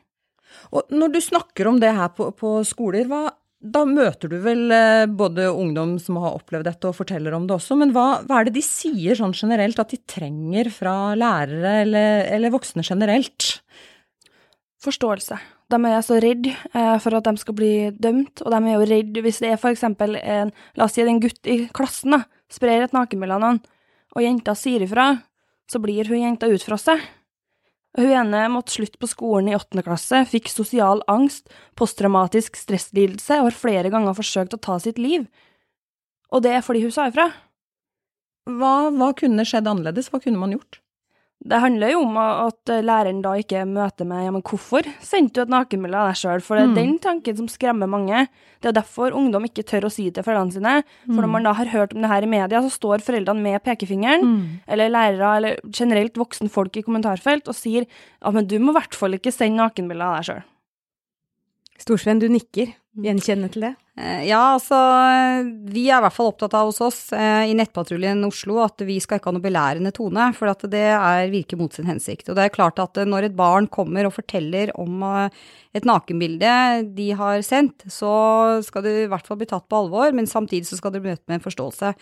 Og 0.71 0.91
når 0.91 1.13
du 1.13 1.21
snakker 1.21 1.67
om 1.67 1.79
det 1.81 1.91
her 1.95 2.11
på, 2.15 2.29
på 2.31 2.57
skoler, 2.67 3.07
hva, 3.09 3.27
da 3.65 3.81
møter 3.89 4.29
du 4.29 4.37
vel 4.43 4.69
eh, 4.73 5.07
både 5.09 5.47
ungdom 5.49 5.95
som 6.01 6.19
har 6.21 6.37
opplevd 6.37 6.67
dette 6.69 6.89
og 6.89 6.97
forteller 6.99 7.33
om 7.35 7.47
det 7.47 7.55
også, 7.57 7.77
men 7.79 7.93
hva, 7.95 8.21
hva 8.27 8.39
er 8.39 8.47
det 8.47 8.59
de 8.59 8.63
sier 8.65 9.17
sånn 9.17 9.33
generelt 9.35 9.79
at 9.81 9.93
de 9.93 9.99
trenger 10.09 10.69
fra 10.73 11.15
lærere 11.17 11.81
eller, 11.81 12.25
eller 12.35 12.53
voksne 12.53 12.85
generelt? 12.85 13.55
Forståelse. 14.85 15.39
De 15.73 15.79
er 15.89 16.01
så 16.05 16.19
redd 16.21 16.51
eh, 16.51 16.95
for 17.01 17.17
at 17.17 17.25
de 17.25 17.41
skal 17.41 17.57
bli 17.57 17.73
dømt, 17.97 18.43
og 18.45 18.53
de 18.53 18.61
er 18.61 18.75
jo 18.77 18.89
redd 18.91 19.21
hvis 19.25 19.41
det 19.41 19.55
er 19.55 19.61
for 19.61 19.73
eksempel 19.73 20.19
en, 20.21 20.53
la 20.77 20.85
oss 20.85 20.97
si 20.97 21.05
en 21.05 21.21
gutt 21.23 21.49
i 21.49 21.63
klassen 21.73 22.13
da, 22.13 22.21
sprer 22.53 22.85
et 22.85 22.93
nakenbilde 22.93 23.39
av 23.39 23.41
noen, 23.41 23.61
og 24.15 24.23
jenta 24.23 24.53
sier 24.55 24.85
ifra, 24.85 25.09
så 25.65 25.81
blir 25.81 26.05
hun 26.11 26.21
jenta 26.21 26.49
utfrosset. 26.53 27.01
Hun 27.95 28.11
ene 28.11 28.41
måtte 28.51 28.75
slutte 28.75 28.99
på 28.99 29.07
skolen 29.07 29.49
i 29.51 29.55
åttende 29.55 29.85
klasse, 29.85 30.25
fikk 30.27 30.49
sosial 30.51 30.99
angst, 31.11 31.47
posttraumatisk 31.79 32.57
stresslidelse 32.59 33.39
og 33.39 33.49
har 33.49 33.59
flere 33.59 33.91
ganger 33.93 34.17
forsøkt 34.17 34.57
å 34.57 34.61
ta 34.61 34.75
sitt 34.83 34.99
liv. 34.99 35.29
Og 36.35 36.43
det 36.43 36.57
er 36.57 36.65
fordi 36.65 36.83
hun 36.83 36.91
sa 36.91 37.07
ifra. 37.07 37.29
Hva, 38.45 38.91
hva 38.93 39.13
kunne 39.17 39.45
skjedd 39.47 39.69
annerledes, 39.71 40.11
hva 40.11 40.19
kunne 40.21 40.41
man 40.41 40.57
gjort? 40.57 40.81
Det 41.45 41.59
handler 41.61 41.91
jo 41.91 41.99
om 42.01 42.15
at 42.17 42.71
læreren 42.81 43.19
da 43.21 43.35
ikke 43.37 43.65
møter 43.69 44.07
med 44.09 44.23
ja, 44.23 44.31
men 44.33 44.41
hvorfor 44.41 44.87
sendte 45.03 45.37
du 45.37 45.43
et 45.43 45.51
nakenbilde 45.53 45.99
av 45.99 46.07
deg 46.09 46.17
sjøl? 46.17 46.41
For 46.41 46.57
det 46.57 46.63
er 46.63 46.71
mm. 46.71 46.77
den 46.79 46.95
tanken 47.03 47.37
som 47.37 47.49
skremmer 47.51 47.91
mange. 47.91 48.23
Det 48.63 48.71
er 48.71 48.77
derfor 48.79 49.13
ungdom 49.13 49.45
ikke 49.45 49.65
tør 49.67 49.85
å 49.85 49.91
si 49.93 50.07
det 50.07 50.15
til 50.17 50.25
foreldrene 50.25 50.55
sine. 50.55 50.73
For 51.03 51.19
når 51.19 51.29
mm. 51.29 51.35
man 51.37 51.45
da 51.45 51.53
har 51.59 51.69
hørt 51.75 51.93
om 51.93 52.01
det 52.01 52.09
her 52.09 52.25
i 52.25 52.31
media, 52.31 52.63
så 52.65 52.73
står 52.73 53.05
foreldrene 53.05 53.45
med 53.45 53.61
pekefingeren, 53.67 54.25
mm. 54.25 54.41
eller 54.73 54.93
lærere, 54.95 55.35
eller 55.37 55.61
generelt 55.69 56.17
voksen 56.17 56.49
folk 56.49 56.81
i 56.81 56.85
kommentarfelt, 56.87 57.51
og 57.51 57.59
sier 57.59 57.85
at 57.85 58.33
men 58.33 58.49
du 58.49 58.57
må 58.57 58.73
i 58.73 58.79
hvert 58.79 58.97
fall 58.97 59.19
ikke 59.19 59.35
sende 59.35 59.61
nakenbilde 59.61 60.07
av 60.07 60.17
deg 60.17 60.29
sjøl. 60.31 60.43
Storsvenn, 61.85 62.23
du 62.23 62.31
nikker. 62.31 62.73
Gjenkjennende 63.05 63.53
til 63.53 63.67
det? 63.67 63.75
Eh, 63.95 64.25
ja, 64.27 64.41
altså 64.57 64.75
vi 65.71 65.85
er 65.87 66.01
i 66.01 66.03
hvert 66.03 66.15
fall 66.17 66.27
opptatt 66.33 66.55
av 66.57 66.67
hos 66.67 66.81
oss 66.83 66.97
eh, 67.15 67.45
i 67.47 67.53
Nettpatruljen 67.55 68.25
Oslo 68.27 68.57
at 68.65 68.83
vi 68.83 68.97
skal 68.99 69.21
ikke 69.21 69.31
ha 69.31 69.35
noe 69.37 69.45
belærende 69.45 69.93
tone, 69.95 70.27
for 70.35 70.51
at 70.51 70.65
det 70.67 70.83
er, 70.91 71.29
virker 71.31 71.59
mot 71.61 71.71
sin 71.71 71.87
hensikt. 71.87 72.27
Og 72.27 72.35
det 72.35 72.43
er 72.43 72.55
klart 72.55 72.81
at 72.83 72.99
eh, 72.99 73.07
når 73.07 73.29
et 73.29 73.37
barn 73.39 73.69
kommer 73.71 74.09
og 74.09 74.17
forteller 74.17 74.73
om 74.75 74.99
et 75.05 75.87
nakenbilde 75.87 76.51
de 76.97 77.09
har 77.15 77.39
sendt, 77.47 77.87
så 77.91 78.11
skal 78.67 78.83
det 78.83 78.95
i 79.05 79.09
hvert 79.11 79.27
fall 79.27 79.39
bli 79.39 79.47
tatt 79.47 79.67
på 79.71 79.85
alvor, 79.85 80.11
men 80.15 80.27
samtidig 80.27 80.67
så 80.67 80.79
skal 80.79 80.95
det 80.95 81.05
møtt 81.05 81.23
med 81.29 81.39
en 81.39 81.45
forståelse. 81.45 81.95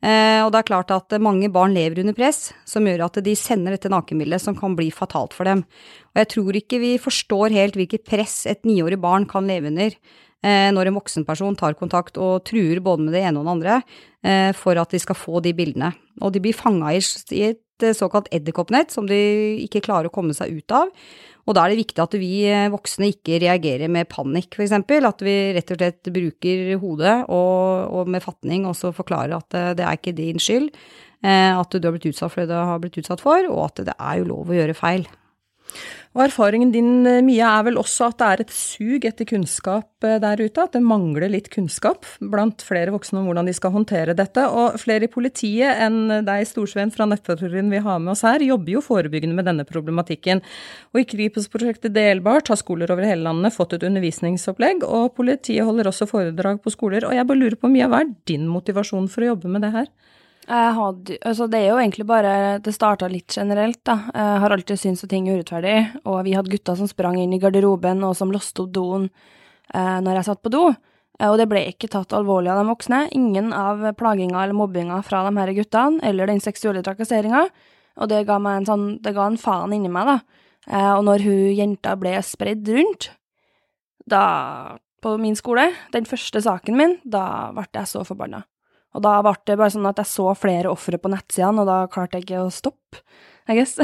og 0.00 0.48
det 0.52 0.58
er 0.60 0.68
klart 0.68 0.92
at 0.94 1.12
mange 1.20 1.50
barn 1.52 1.74
lever 1.76 2.00
under 2.00 2.16
press, 2.16 2.54
som 2.64 2.86
gjør 2.88 3.04
at 3.06 3.20
de 3.24 3.34
sender 3.36 3.76
dette 3.76 3.92
nakenbildet 3.92 4.40
som 4.40 4.56
kan 4.56 4.76
bli 4.76 4.88
fatalt 4.90 5.36
for 5.36 5.44
dem. 5.44 5.64
Og 6.14 6.22
jeg 6.22 6.30
tror 6.32 6.56
ikke 6.56 6.80
vi 6.80 6.96
forstår 7.00 7.52
helt 7.52 7.76
hvilket 7.76 8.08
press 8.08 8.46
et 8.48 8.64
niårig 8.64 9.00
barn 9.00 9.28
kan 9.28 9.48
leve 9.48 9.68
under 9.68 9.92
eh, 9.92 10.29
når 10.42 10.88
en 10.88 10.96
voksen 10.96 11.26
person 11.28 11.56
tar 11.58 11.74
kontakt 11.76 12.16
og 12.16 12.46
truer 12.48 12.80
både 12.80 13.04
med 13.04 13.12
det 13.12 13.20
ene 13.28 13.42
og 13.42 13.44
det 13.44 13.52
andre 13.52 13.74
eh, 14.24 14.52
for 14.56 14.78
at 14.80 14.92
de 14.94 15.00
skal 15.02 15.18
få 15.18 15.42
de 15.44 15.52
bildene. 15.56 15.92
Og 16.20 16.32
de 16.34 16.42
blir 16.42 16.56
fanga 16.56 16.92
i, 16.94 17.00
et 17.00 17.84
eh, 17.84 17.96
såkalt 17.96 18.30
edderkoppnett 18.34 18.92
som 18.94 19.08
de 19.08 19.18
ikke 19.64 19.84
klarer 19.86 20.10
å 20.10 20.14
komme 20.14 20.36
seg 20.36 20.60
ut 20.60 20.76
av. 20.76 20.90
Og 21.48 21.56
da 21.56 21.64
er 21.64 21.72
det 21.72 21.80
viktig 21.80 22.02
at 22.04 22.16
vi 22.20 22.32
eh, 22.48 22.70
voksne 22.72 23.10
ikke 23.14 23.40
reagerer 23.42 23.92
med 23.92 24.10
panikk, 24.12 24.56
f.eks. 24.56 24.76
At 24.76 25.24
vi 25.24 25.36
rett 25.56 25.74
og 25.74 25.80
slett 25.80 26.12
bruker 26.14 26.74
hodet 26.82 27.16
og, 27.28 27.94
og 28.00 28.10
med 28.12 28.24
fatning 28.24 28.68
og 28.68 28.76
så 28.78 28.92
forklarer 28.96 29.38
at 29.38 29.78
det, 29.78 29.86
er 29.86 30.00
ikke 30.00 30.16
din 30.16 30.42
skyld. 30.42 30.70
Eh, 31.20 31.52
at 31.52 31.72
du 31.72 31.84
har 31.84 31.96
blitt 31.96 32.10
utsatt 32.12 32.32
for 32.32 32.44
det 32.44 32.52
du 32.52 32.56
har 32.56 32.80
blitt 32.82 33.00
utsatt 33.00 33.24
for, 33.24 33.48
og 33.52 33.66
at 33.68 33.82
det 33.90 33.96
er 33.96 34.20
jo 34.20 34.30
lov 34.32 34.52
å 34.52 34.60
gjøre 34.60 34.76
feil. 34.78 35.08
Og 36.10 36.24
erfaringen 36.24 36.72
din, 36.74 37.06
eh, 37.06 37.20
Mia, 37.22 37.46
er 37.60 37.68
vel 37.68 37.76
også 37.78 38.08
at 38.10 38.18
det 38.18 38.26
er 38.26 38.40
et 38.42 38.50
sug 38.50 39.04
etter 39.06 39.24
kunnskap 39.30 40.02
eh, 40.02 40.18
der 40.18 40.42
ute? 40.42 40.58
At 40.58 40.72
det 40.74 40.82
mangler 40.82 41.30
litt 41.30 41.50
kunnskap 41.54 42.04
blant 42.18 42.64
flere 42.66 42.90
voksne 42.90 43.20
om 43.20 43.28
hvordan 43.28 43.46
de 43.46 43.54
skal 43.54 43.70
håndtere 43.70 44.16
dette? 44.18 44.42
Og 44.50 44.74
flere 44.82 45.06
i 45.06 45.12
politiet 45.12 45.78
enn 45.86 46.24
deg, 46.26 46.48
Storsveen, 46.50 46.90
fra 46.90 47.06
nettpatruljen 47.06 47.70
vi 47.70 47.78
har 47.84 48.02
med 48.02 48.16
oss 48.16 48.24
her, 48.26 48.42
jobber 48.42 48.74
jo 48.74 48.82
forebyggende 48.82 49.38
med 49.38 49.46
denne 49.46 49.68
problematikken. 49.68 50.42
Og 50.90 51.04
i 51.04 51.06
Kripos-prosjektet 51.06 51.94
Delbart 51.94 52.50
har 52.50 52.58
skoler 52.58 52.90
over 52.90 53.06
hele 53.06 53.28
landet 53.28 53.54
fått 53.54 53.78
et 53.78 53.86
undervisningsopplegg, 53.86 54.82
og 54.82 55.14
politiet 55.14 55.62
holder 55.68 55.92
også 55.92 56.10
foredrag 56.10 56.58
på 56.64 56.74
skoler. 56.74 57.06
Og 57.06 57.14
jeg 57.14 57.30
bare 57.30 57.44
lurer 57.44 57.60
på, 57.60 57.70
Mia, 57.70 57.86
hva 57.86 58.02
er 58.02 58.16
din 58.26 58.50
motivasjon 58.50 59.06
for 59.12 59.22
å 59.22 59.36
jobbe 59.36 59.54
med 59.54 59.62
det 59.62 59.76
her? 59.78 59.92
Hadde, 60.50 61.14
altså 61.22 61.46
det 61.46 61.60
er 61.60 61.68
jo 61.68 61.78
egentlig 61.78 62.02
bare 62.08 62.30
Det 62.58 62.72
starta 62.74 63.06
litt 63.06 63.36
generelt, 63.38 63.78
da. 63.86 63.94
Jeg 64.10 64.40
har 64.42 64.54
alltid 64.54 64.80
syntes 64.80 65.04
at 65.06 65.12
ting 65.12 65.28
er 65.28 65.38
urettferdig, 65.38 65.76
og 66.02 66.24
vi 66.26 66.34
hadde 66.34 66.50
gutter 66.50 66.78
som 66.78 66.88
sprang 66.90 67.20
inn 67.22 67.36
i 67.36 67.38
garderoben, 67.38 68.02
og 68.02 68.16
som 68.18 68.32
låste 68.34 68.64
opp 68.64 68.72
doen 68.74 69.06
eh, 69.06 69.98
når 70.02 70.18
jeg 70.18 70.26
satt 70.30 70.42
på 70.42 70.50
do. 70.50 70.64
Eh, 71.20 71.28
og 71.28 71.38
det 71.38 71.46
ble 71.50 71.62
ikke 71.70 71.90
tatt 71.92 72.14
alvorlig 72.16 72.50
av 72.52 72.62
de 72.62 72.72
voksne. 72.72 73.04
Ingen 73.16 73.52
av 73.54 73.84
plaginga 74.00 74.42
eller 74.42 74.58
mobbinga 74.58 75.00
fra 75.06 75.22
de 75.28 75.36
her 75.38 75.54
guttene, 75.60 76.02
eller 76.10 76.30
den 76.30 76.42
seksuelle 76.42 76.82
trakasseringa. 76.86 77.46
Og 78.00 78.10
det 78.10 78.24
ga 78.28 78.38
meg 78.40 78.60
en 78.60 78.68
sånn 78.68 78.84
Det 79.02 79.12
ga 79.12 79.26
en 79.28 79.40
faen 79.40 79.74
inni 79.76 79.90
meg, 79.92 80.08
da. 80.08 80.44
Eh, 80.66 80.92
og 80.96 81.04
når 81.06 81.26
hun 81.26 81.42
jenta 81.58 81.96
ble 82.00 82.18
spredd 82.26 82.68
rundt, 82.76 83.12
da 84.06 84.78
På 85.00 85.14
min 85.16 85.32
skole, 85.32 85.70
den 85.94 86.04
første 86.04 86.42
saken 86.44 86.76
min, 86.76 86.98
da 87.08 87.52
ble 87.56 87.64
jeg 87.72 87.88
så 87.88 88.02
forbanna. 88.04 88.42
Og 88.96 89.04
da 89.04 89.16
ble 89.22 89.36
det 89.46 89.58
bare 89.60 89.72
sånn 89.74 89.88
at 89.90 90.00
jeg 90.02 90.10
så 90.10 90.32
flere 90.38 90.72
ofre 90.72 90.98
på 90.98 91.10
nettsidene, 91.12 91.62
og 91.62 91.70
da 91.70 91.78
klarte 91.92 92.18
jeg 92.18 92.26
ikke 92.26 92.44
å 92.44 92.54
stoppe, 92.54 93.02
I 93.50 93.58
guess. 93.60 93.78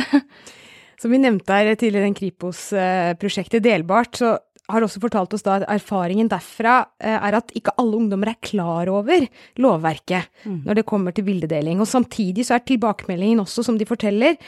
Som 1.01 1.13
vi 1.13 1.21
nevnte 1.21 1.53
her 1.53 1.75
tidligere, 1.77 2.09
den 2.09 2.17
Kripos-prosjektet 2.17 3.65
Delbart, 3.65 4.17
så 4.19 4.37
har 4.73 4.83
også 4.83 5.01
fortalt 5.03 5.35
oss 5.37 5.45
da 5.47 5.61
at 5.61 5.67
erfaringen 5.71 6.31
derfra 6.31 6.79
eh, 6.99 7.15
er 7.15 7.37
at 7.39 7.53
ikke 7.55 7.75
alle 7.79 8.01
ungdommer 8.01 8.33
er 8.33 8.41
klar 8.43 8.91
over 8.91 9.27
lovverket 9.63 10.27
mm. 10.43 10.63
når 10.67 10.81
det 10.81 10.87
kommer 10.89 11.15
til 11.15 11.27
bildedeling. 11.29 11.83
Og 11.83 11.91
samtidig 11.91 12.47
så 12.49 12.57
er 12.57 12.65
tilbakemeldingen 12.67 13.45
også, 13.45 13.63
som 13.67 13.79
de 13.79 13.87
forteller, 13.87 14.41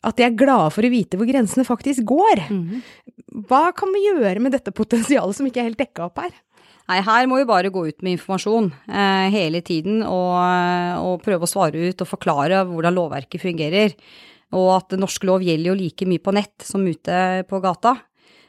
at 0.00 0.16
de 0.16 0.24
er 0.24 0.38
glade 0.38 0.70
for 0.72 0.86
å 0.86 0.92
vite 0.92 1.18
hvor 1.20 1.28
grensene 1.28 1.66
faktisk 1.68 2.06
går. 2.08 2.46
Mm. 2.48 2.80
Hva 3.50 3.66
kan 3.76 3.92
vi 3.92 4.06
gjøre 4.06 4.40
med 4.40 4.56
dette 4.56 4.72
potensialet 4.72 5.36
som 5.36 5.48
ikke 5.48 5.60
er 5.60 5.68
helt 5.68 5.82
dekka 5.82 6.08
opp 6.08 6.22
her? 6.24 6.32
Nei, 6.90 6.98
her 7.06 7.28
må 7.30 7.36
vi 7.38 7.46
bare 7.46 7.70
gå 7.70 7.84
ut 7.86 8.02
med 8.02 8.16
informasjon 8.16 8.72
eh, 8.90 9.28
hele 9.30 9.60
tiden 9.62 10.00
og, 10.02 10.34
og, 10.98 11.20
prøve 11.22 11.46
å 11.46 11.50
svare 11.50 11.78
ut 11.86 12.02
og 12.02 12.08
forklare 12.10 12.64
hvordan 12.66 12.96
lovverket 12.96 13.44
fungerer. 13.44 13.94
Og 14.58 14.72
at 14.74 14.96
norsk 14.98 15.28
lov 15.28 15.44
gjelder 15.46 15.70
jo 15.70 15.76
like 15.78 16.08
mye 16.10 16.22
på 16.24 16.34
nett 16.34 16.66
som 16.66 16.82
ute 16.82 17.44
på 17.46 17.60
gata. 17.62 17.94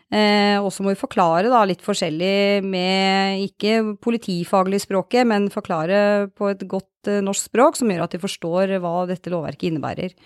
Eh, 0.09 0.57
og 0.57 0.71
så 0.73 0.81
må 0.81 0.95
vi 0.95 0.99
forklare 1.03 1.53
da 1.53 1.61
litt 1.69 1.85
forskjellig 1.85 2.65
med 2.65 3.45
ikke 3.45 3.77
politifaglig 4.01 4.81
språket, 4.87 5.29
men 5.29 5.51
forklare 5.53 6.31
på 6.33 6.49
et 6.49 6.65
godt 6.65 7.13
eh, 7.13 7.21
norsk 7.21 7.51
språk 7.51 7.77
som 7.77 7.93
gjør 7.93 8.07
at 8.07 8.17
de 8.17 8.25
forstår 8.25 8.73
hva 8.81 9.05
dette 9.11 9.31
lovverket 9.31 9.69
innebærer. 9.69 10.17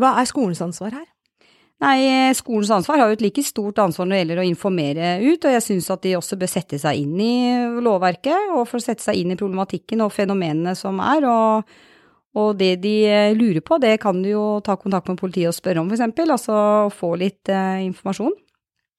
Hva 0.00 0.16
er 0.16 0.32
skolens 0.32 0.64
ansvar 0.64 0.96
her? 1.02 1.08
Nei, 1.80 2.32
skolens 2.36 2.70
ansvar 2.76 3.00
har 3.00 3.08
jo 3.08 3.16
et 3.16 3.22
like 3.24 3.42
stort 3.46 3.78
ansvar 3.80 4.04
når 4.04 4.12
det 4.12 4.18
gjelder 4.20 4.40
å 4.42 4.48
informere 4.50 5.12
ut, 5.22 5.46
og 5.48 5.54
jeg 5.54 5.64
syns 5.64 5.88
at 5.94 6.02
de 6.04 6.12
også 6.18 6.36
bør 6.40 6.50
sette 6.52 6.80
seg 6.82 7.00
inn 7.00 7.14
i 7.24 7.36
lovverket, 7.80 8.52
og 8.52 8.66
for 8.68 8.76
å 8.76 8.84
sette 8.84 9.04
seg 9.06 9.22
inn 9.22 9.32
i 9.32 9.38
problematikken 9.40 10.04
og 10.04 10.12
fenomenene 10.12 10.74
som 10.76 11.00
er. 11.00 11.24
og, 11.24 11.72
og 12.36 12.52
det 12.60 12.74
de 12.84 12.94
lurer 13.34 13.64
på, 13.64 13.80
det 13.82 13.96
kan 14.02 14.20
du 14.22 14.28
jo 14.28 14.44
ta 14.66 14.76
kontakt 14.76 15.08
med 15.08 15.18
politiet 15.18 15.50
og 15.50 15.56
spørre 15.56 15.80
om, 15.80 15.88
for 15.88 15.96
eksempel, 15.96 16.30
altså 16.30 16.60
få 16.94 17.14
litt 17.18 17.48
eh, 17.50 17.80
informasjon 17.88 18.36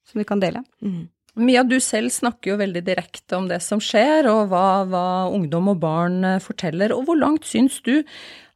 som 0.09 0.19
vi 0.19 0.27
kan 0.27 0.41
dele. 0.41 0.65
Mm. 0.81 1.05
Mia, 1.39 1.61
du 1.63 1.77
selv 1.79 2.11
snakker 2.11 2.51
jo 2.51 2.59
veldig 2.59 2.81
direkte 2.83 3.37
om 3.37 3.45
det 3.47 3.61
som 3.63 3.79
skjer, 3.79 4.27
og 4.27 4.49
hva, 4.51 4.83
hva 4.89 5.05
ungdom 5.31 5.69
og 5.71 5.79
barn 5.79 6.25
eh, 6.27 6.41
forteller. 6.43 6.91
Og 6.97 7.05
hvor 7.07 7.21
langt 7.21 7.47
syns 7.47 7.79
du 7.85 8.01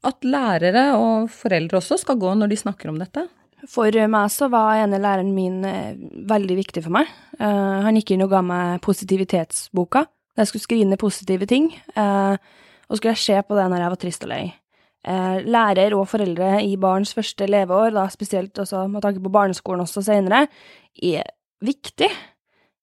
at 0.05 0.27
lærere 0.27 0.89
og 0.99 1.31
foreldre 1.31 1.79
også 1.79 2.01
skal 2.01 2.19
gå 2.19 2.33
når 2.35 2.51
de 2.51 2.63
snakker 2.65 2.91
om 2.91 2.99
dette? 2.99 3.29
For 3.71 4.07
meg 4.11 4.33
så 4.33 4.49
var 4.51 4.81
ene 4.81 4.99
læreren 5.01 5.31
min 5.35 5.63
eh, 5.65 5.95
veldig 6.29 6.57
viktig 6.59 6.83
for 6.85 6.93
meg. 6.95 7.09
Uh, 7.39 7.81
han 7.85 7.97
gikk 7.97 8.13
inn 8.15 8.25
og 8.25 8.33
ga 8.33 8.41
meg 8.45 8.81
positivitetsboka. 8.85 10.05
Jeg 10.35 10.49
skulle 10.49 10.65
skrive 10.65 10.89
ned 10.89 10.99
positive 11.01 11.47
ting, 11.49 11.71
uh, 11.95 12.35
og 12.89 12.99
skulle 12.99 13.15
se 13.17 13.39
på 13.41 13.57
det 13.57 13.65
når 13.71 13.81
jeg 13.81 13.93
var 13.93 14.01
trist 14.01 14.27
og 14.27 14.31
lei. 14.33 14.45
Lærer 15.05 15.93
og 15.93 16.07
foreldre 16.09 16.63
i 16.65 16.71
barns 16.81 17.11
første 17.13 17.45
leveår, 17.45 17.91
da 17.93 18.07
spesielt 18.09 18.57
også 18.57 18.87
med 18.89 19.03
tanke 19.05 19.21
på 19.21 19.29
barneskolen 19.29 19.83
også 19.83 20.01
senere, 20.01 20.47
er 20.97 21.27
viktig. 21.61 22.09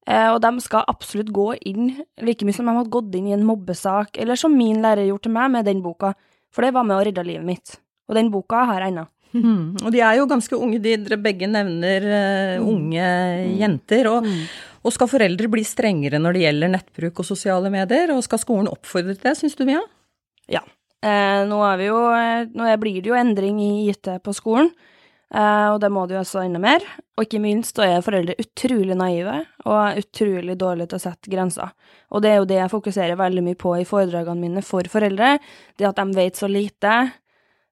og 0.06 0.38
de 0.44 0.52
skal 0.62 0.86
absolutt 0.86 1.32
gå 1.34 1.48
inn 1.66 1.96
like 2.22 2.46
mye 2.46 2.54
som 2.54 2.70
de 2.70 2.76
hadde 2.76 2.94
gått 2.94 3.16
inn 3.18 3.26
i 3.26 3.34
en 3.34 3.42
mobbesak, 3.42 4.20
eller 4.22 4.38
som 4.38 4.54
min 4.54 4.78
lærer 4.86 5.08
gjorde 5.08 5.26
til 5.26 5.34
meg 5.34 5.50
med 5.50 5.66
den 5.66 5.82
boka, 5.82 6.12
for 6.54 6.62
det 6.62 6.70
var 6.76 6.86
med 6.86 7.00
å 7.00 7.02
redde 7.02 7.26
livet 7.26 7.44
mitt. 7.48 7.74
Og 8.06 8.14
den 8.14 8.30
boka 8.30 8.68
har 8.70 8.86
jeg 8.86 8.94
ennå. 8.94 9.08
Mm. 9.32 9.80
Og 9.80 9.88
de 9.94 10.02
er 10.04 10.18
jo 10.18 10.28
ganske 10.30 10.58
unge, 10.58 10.80
de 10.82 10.98
dere 11.00 11.18
begge 11.20 11.48
nevner 11.48 12.04
uh, 12.04 12.68
unge 12.68 13.00
mm. 13.00 13.56
jenter. 13.60 14.10
Og, 14.10 14.28
mm. 14.28 14.44
og, 14.82 14.92
skal 14.94 15.10
foreldre 15.10 15.50
bli 15.52 15.64
strengere 15.66 16.20
når 16.20 16.36
det 16.36 16.44
gjelder 16.46 16.76
nettbruk 16.76 17.24
og 17.24 17.28
sosiale 17.28 17.72
medier? 17.72 18.12
Og 18.14 18.22
skal 18.26 18.42
skolen 18.42 18.70
oppfordre 18.72 19.16
til 19.16 19.30
det, 19.30 19.36
syns 19.40 19.58
du, 19.58 19.64
Mia? 19.68 19.82
Ja. 20.52 20.64
Eh, 21.02 21.42
nå, 21.50 21.58
jo, 21.82 21.98
eh, 22.14 22.48
nå, 22.54 22.72
blir 22.78 23.00
det 23.02 23.10
jo 23.10 23.18
endring 23.18 23.58
i 23.58 23.88
IT 23.90 24.06
på 24.22 24.34
skolen, 24.36 24.68
eh, 25.34 25.68
og 25.72 25.80
det 25.82 25.90
må 25.90 26.04
det 26.06 26.14
jo 26.14 26.20
også 26.20 26.44
enda 26.44 26.60
mer. 26.62 26.84
Og 27.16 27.26
ikke 27.26 27.40
minst 27.42 27.74
da 27.76 27.88
er 27.88 28.04
foreldre 28.06 28.36
utrolig 28.38 28.94
naive 28.98 29.40
og 29.66 29.98
utrolig 29.98 30.54
dårlige 30.60 30.92
til 30.92 31.00
å 31.00 31.04
sette 31.08 31.32
grenser. 31.32 31.74
Og 32.14 32.22
det 32.22 32.30
er 32.30 32.38
jo 32.38 32.46
det 32.46 32.60
jeg 32.60 32.74
fokuserer 32.76 33.18
veldig 33.18 33.42
mye 33.48 33.58
på 33.58 33.74
i 33.80 33.88
foredragene 33.88 34.46
mine 34.46 34.62
for 34.62 34.86
foreldre, 34.92 35.34
det 35.78 35.90
at 35.90 35.98
de 35.98 36.06
vet 36.14 36.38
så 36.38 36.50
lite 36.50 36.94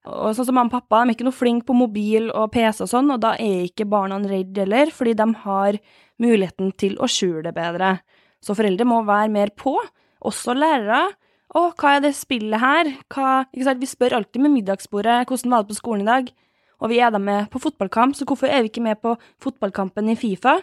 og 0.08 0.32
sånn 0.32 0.48
som 0.48 0.56
mamma 0.56 0.70
og 0.72 0.78
pappa, 0.78 1.02
de 1.02 1.12
er 1.12 1.16
ikke 1.18 1.26
noe 1.26 1.36
flinke 1.36 1.66
på 1.68 1.76
mobil 1.76 2.30
og 2.32 2.52
PC 2.54 2.84
og 2.86 2.88
sånn, 2.88 3.10
og 3.12 3.20
da 3.20 3.34
er 3.36 3.66
ikke 3.66 3.88
barna 3.90 4.16
redde 4.24 4.64
heller, 4.64 4.92
fordi 4.96 5.12
de 5.18 5.26
har 5.42 5.78
muligheten 6.20 6.72
til 6.80 6.96
å 6.96 7.08
skjule 7.10 7.44
det 7.44 7.52
bedre. 7.56 7.98
Så 8.40 8.56
foreldre 8.56 8.86
må 8.88 9.02
være 9.04 9.28
mer 9.32 9.52
på, 9.52 9.76
også 10.24 10.56
lærere. 10.56 11.10
Å, 11.50 11.66
hva 11.76 11.96
er 11.96 12.04
det 12.06 12.14
spillet 12.16 12.62
her? 12.62 12.92
Hva, 13.12 13.42
ikke 13.50 13.66
sant? 13.66 13.82
Vi 13.82 13.90
spør 13.90 14.16
alltid 14.20 14.44
med 14.44 14.54
middagsbordet 14.54 15.24
hvordan 15.28 15.52
var 15.52 15.64
det 15.64 15.72
på 15.74 15.80
skolen 15.80 16.06
i 16.06 16.10
dag, 16.10 16.32
og 16.80 16.92
vi 16.92 17.00
er 17.04 17.12
da 17.12 17.20
med 17.20 17.50
på 17.52 17.60
fotballkamp, 17.60 18.16
så 18.16 18.24
hvorfor 18.24 18.48
er 18.48 18.64
vi 18.64 18.72
ikke 18.72 18.84
med 18.86 19.02
på 19.04 19.16
fotballkampen 19.42 20.08
i 20.08 20.16
Fifa? 20.16 20.62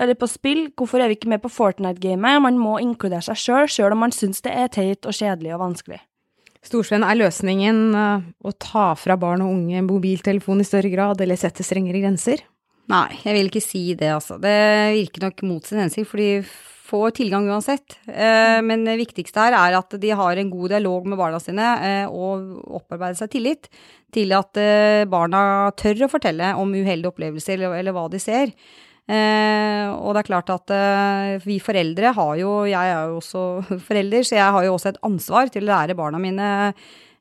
Eller 0.00 0.16
på 0.18 0.26
spill, 0.26 0.70
hvorfor 0.74 1.02
er 1.02 1.10
vi 1.10 1.18
ikke 1.18 1.30
med 1.30 1.42
på 1.44 1.52
Fortnite-gamet? 1.52 2.40
Man 2.42 2.56
må 2.58 2.80
inkludere 2.82 3.22
seg 3.22 3.38
sjøl, 3.38 3.68
sjøl 3.70 3.94
om 3.94 4.00
man 4.02 4.14
syns 4.14 4.42
det 4.42 4.50
er 4.50 4.72
teit 4.72 5.06
og 5.06 5.14
kjedelig 5.14 5.52
og 5.54 5.62
vanskelig. 5.62 6.00
Storsvenn, 6.64 7.04
er 7.04 7.18
løsningen 7.20 7.80
eh, 7.98 8.26
å 8.44 8.52
ta 8.56 8.92
fra 8.96 9.16
barn 9.20 9.44
og 9.44 9.52
unge 9.52 9.82
mobiltelefon 9.84 10.62
i 10.62 10.68
større 10.68 10.92
grad, 10.92 11.20
eller 11.20 11.38
sette 11.40 11.66
strengere 11.66 12.00
grenser? 12.00 12.44
Nei, 12.92 13.08
jeg 13.22 13.36
vil 13.36 13.50
ikke 13.50 13.64
si 13.64 13.82
det, 13.96 14.12
altså. 14.12 14.38
Det 14.40 14.54
virker 14.96 15.26
nok 15.26 15.42
mot 15.48 15.68
sin 15.68 15.82
hensikt, 15.82 16.08
for 16.10 16.20
de 16.20 16.44
får 16.84 17.14
tilgang 17.18 17.48
uansett. 17.52 17.98
Eh, 18.08 18.60
men 18.64 18.86
det 18.88 18.96
viktigste 19.00 19.44
her 19.44 19.56
er 19.58 19.76
at 19.78 19.96
de 20.00 20.14
har 20.16 20.40
en 20.40 20.52
god 20.52 20.74
dialog 20.76 21.08
med 21.08 21.20
barna 21.20 21.40
sine 21.40 21.68
eh, 21.84 22.08
og 22.08 22.64
opparbeider 22.80 23.20
seg 23.20 23.32
tillit 23.36 23.68
til 24.14 24.30
at 24.36 24.54
barna 25.10 25.72
tør 25.74 26.04
å 26.06 26.08
fortelle 26.12 26.52
om 26.60 26.70
uheldige 26.70 27.10
opplevelser 27.10 27.64
eller 27.66 27.90
hva 27.96 28.04
de 28.12 28.20
ser. 28.22 28.52
Eh, 29.04 29.86
og 29.92 30.14
det 30.14 30.22
er 30.22 30.30
klart 30.30 30.50
at 30.54 30.72
eh, 30.72 31.34
vi 31.44 31.58
foreldre 31.60 32.14
har 32.16 32.36
jo 32.40 32.52
Jeg 32.64 32.88
er 32.88 33.10
jo 33.10 33.18
også 33.18 33.42
forelder, 33.88 34.24
så 34.24 34.38
jeg 34.38 34.52
har 34.56 34.64
jo 34.64 34.76
også 34.78 34.94
et 34.94 35.02
ansvar 35.04 35.52
til 35.52 35.66
å 35.66 35.74
lære 35.74 35.98
barna 35.98 36.20
mine 36.22 36.46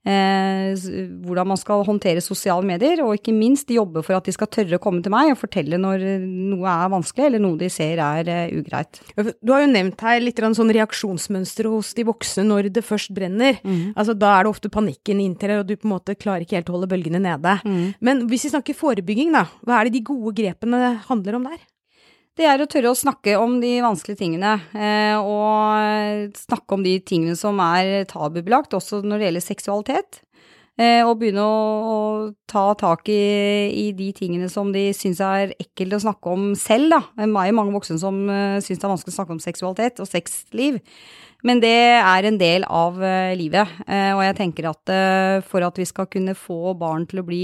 eh, 0.07 0.75
hvordan 1.23 1.49
man 1.51 1.59
skal 1.59 1.83
håndtere 1.87 2.23
sosiale 2.23 2.65
medier, 2.67 3.01
og 3.03 3.17
ikke 3.17 3.35
minst 3.35 3.71
jobbe 3.71 4.03
for 4.03 4.17
at 4.17 4.27
de 4.27 4.35
skal 4.35 4.49
tørre 4.51 4.77
å 4.77 4.83
komme 4.83 5.03
til 5.03 5.13
meg 5.13 5.31
og 5.33 5.39
fortelle 5.39 5.79
når 5.79 6.05
noe 6.27 6.71
er 6.71 6.93
vanskelig, 6.93 7.27
eller 7.29 7.43
noe 7.43 7.59
de 7.59 7.69
ser 7.71 8.01
er 8.03 8.31
uh, 8.31 8.55
ugreit. 8.59 8.99
Du 9.39 9.53
har 9.53 9.63
jo 9.63 9.71
nevnt 9.71 10.03
her 10.03 10.19
litt 10.23 10.39
sånn 10.43 10.73
reaksjonsmønster 10.75 11.69
hos 11.71 11.93
de 11.97 12.07
voksne 12.07 12.45
når 12.47 12.71
det 12.75 12.85
først 12.85 13.13
brenner. 13.15 13.59
Mm. 13.63 13.93
Altså 13.95 14.15
Da 14.17 14.35
er 14.35 14.45
det 14.45 14.53
ofte 14.53 14.71
panikken 14.73 15.23
inntil, 15.23 15.57
og 15.59 15.67
du 15.69 15.77
på 15.77 15.87
en 15.87 15.95
måte 15.95 16.17
klarer 16.19 16.43
ikke 16.43 16.59
helt 16.59 16.71
å 16.71 16.77
holde 16.77 16.91
bølgene 16.91 17.23
nede. 17.23 17.59
Mm. 17.63 17.85
Men 18.03 18.25
hvis 18.31 18.47
vi 18.47 18.55
snakker 18.55 18.77
forebygging, 18.77 19.31
da, 19.35 19.47
hva 19.63 19.79
er 19.79 19.87
det 19.87 19.99
de 19.99 20.07
gode 20.11 20.35
grepene 20.37 20.97
handler 21.07 21.39
om 21.39 21.47
der? 21.51 21.61
Det 22.33 22.47
er 22.49 22.63
å 22.63 22.65
tørre 22.65 22.89
å 22.89 22.97
snakke 22.97 23.35
om 23.37 23.59
de 23.61 23.75
vanskelige 23.85 24.23
tingene, 24.23 24.55
eh, 24.73 25.13
og 25.21 26.33
snakke 26.33 26.73
om 26.73 26.81
de 26.81 26.95
tingene 27.05 27.35
som 27.37 27.59
er 27.61 28.07
tabubelagt, 28.09 28.73
også 28.73 29.03
når 29.05 29.19
det 29.19 29.27
gjelder 29.27 29.43
seksualitet. 29.45 30.21
Eh, 30.81 31.05
og 31.05 31.19
begynne 31.19 31.43
å, 31.45 31.99
ta 32.49 32.63
tak 32.77 33.05
i, 33.09 33.69
i, 33.69 33.85
de 33.93 34.07
tingene 34.17 34.49
som 34.49 34.71
de 34.73 34.87
syns 34.97 35.21
er 35.21 35.53
ekkelt 35.61 35.93
å 35.93 36.01
snakke 36.07 36.33
om 36.33 36.47
selv, 36.57 36.89
da. 36.95 36.99
Det 37.13 37.27
er 37.29 37.51
jo 37.51 37.57
mange 37.59 37.75
voksne 37.75 37.99
som 38.01 38.17
uh, 38.25 38.57
syns 38.61 38.81
det 38.81 38.85
er 38.85 38.91
vanskelig 38.91 39.13
å 39.13 39.17
snakke 39.19 39.33
om 39.35 39.41
seksualitet 39.41 40.01
og 40.01 40.09
sexliv. 40.09 40.81
Men 41.45 41.61
det 41.61 41.75
er 41.99 42.25
en 42.25 42.37
del 42.39 42.65
av 42.65 43.01
livet, 43.35 43.67
og 43.83 44.21
jeg 44.23 44.35
tenker 44.37 44.69
at 44.69 44.91
for 45.43 45.65
at 45.67 45.75
vi 45.75 45.83
skal 45.83 46.07
kunne 46.07 46.37
få 46.39 46.71
barn 46.79 47.03
til 47.09 47.19
å 47.19 47.25
bli 47.27 47.41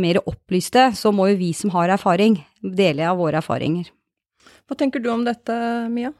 mer 0.00 0.20
opplyste, 0.24 0.90
så 0.96 1.12
må 1.12 1.28
jo 1.32 1.40
vi 1.40 1.52
som 1.56 1.72
har 1.74 1.92
erfaring, 1.92 2.38
dele 2.62 3.08
av 3.10 3.18
våre 3.20 3.40
erfaringer. 3.42 3.90
Hva 4.68 4.78
tenker 4.78 5.02
du 5.02 5.10
om 5.12 5.24
dette, 5.26 5.54
Mia? 5.92 6.12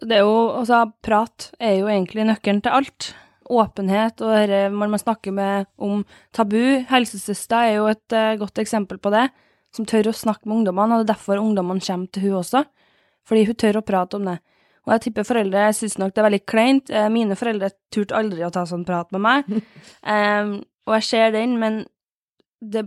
Det 0.00 0.18
er 0.18 0.22
jo, 0.24 0.36
altså, 0.60 0.84
prat 1.04 1.50
er 1.60 1.80
jo 1.80 1.90
egentlig 1.90 2.24
nøkkelen 2.28 2.62
til 2.64 2.76
alt 2.78 3.12
åpenhet, 3.52 4.22
og 4.22 4.32
dette 4.32 4.60
når 4.72 4.92
man 4.94 5.02
snakker 5.02 5.34
med, 5.34 5.68
om 5.82 6.04
tabu. 6.34 6.84
Helsesøster 6.88 7.68
er 7.68 7.74
jo 7.76 7.88
et 7.90 8.16
uh, 8.16 8.36
godt 8.40 8.62
eksempel 8.62 9.00
på 9.02 9.12
det, 9.14 9.26
som 9.74 9.88
tør 9.88 10.10
å 10.10 10.16
snakke 10.16 10.46
med 10.46 10.60
ungdommene, 10.60 10.96
og 10.96 11.02
det 11.02 11.10
er 11.10 11.14
derfor 11.14 11.42
ungdommene 11.42 11.84
kommer 11.84 12.12
til 12.12 12.28
hun 12.28 12.40
også. 12.40 12.64
Fordi 13.28 13.44
hun 13.48 13.58
tør 13.58 13.78
å 13.78 13.86
prate 13.86 14.18
om 14.18 14.26
det. 14.26 14.38
Og 14.82 14.96
jeg 14.96 15.04
tipper 15.04 15.26
foreldre 15.26 15.68
syns 15.78 15.94
nok 16.00 16.10
det 16.10 16.22
er 16.22 16.26
veldig 16.26 16.44
kleint. 16.48 16.90
Uh, 16.90 17.08
mine 17.12 17.38
foreldre 17.38 17.70
turte 17.92 18.16
aldri 18.18 18.46
å 18.46 18.52
ta 18.54 18.64
sånn 18.68 18.86
prat 18.88 19.10
med 19.14 19.26
meg, 19.26 19.50
um, 20.02 20.60
og 20.88 20.96
jeg 20.98 21.08
ser 21.10 21.34
den, 21.36 21.58
men 21.60 21.84
det 22.62 22.86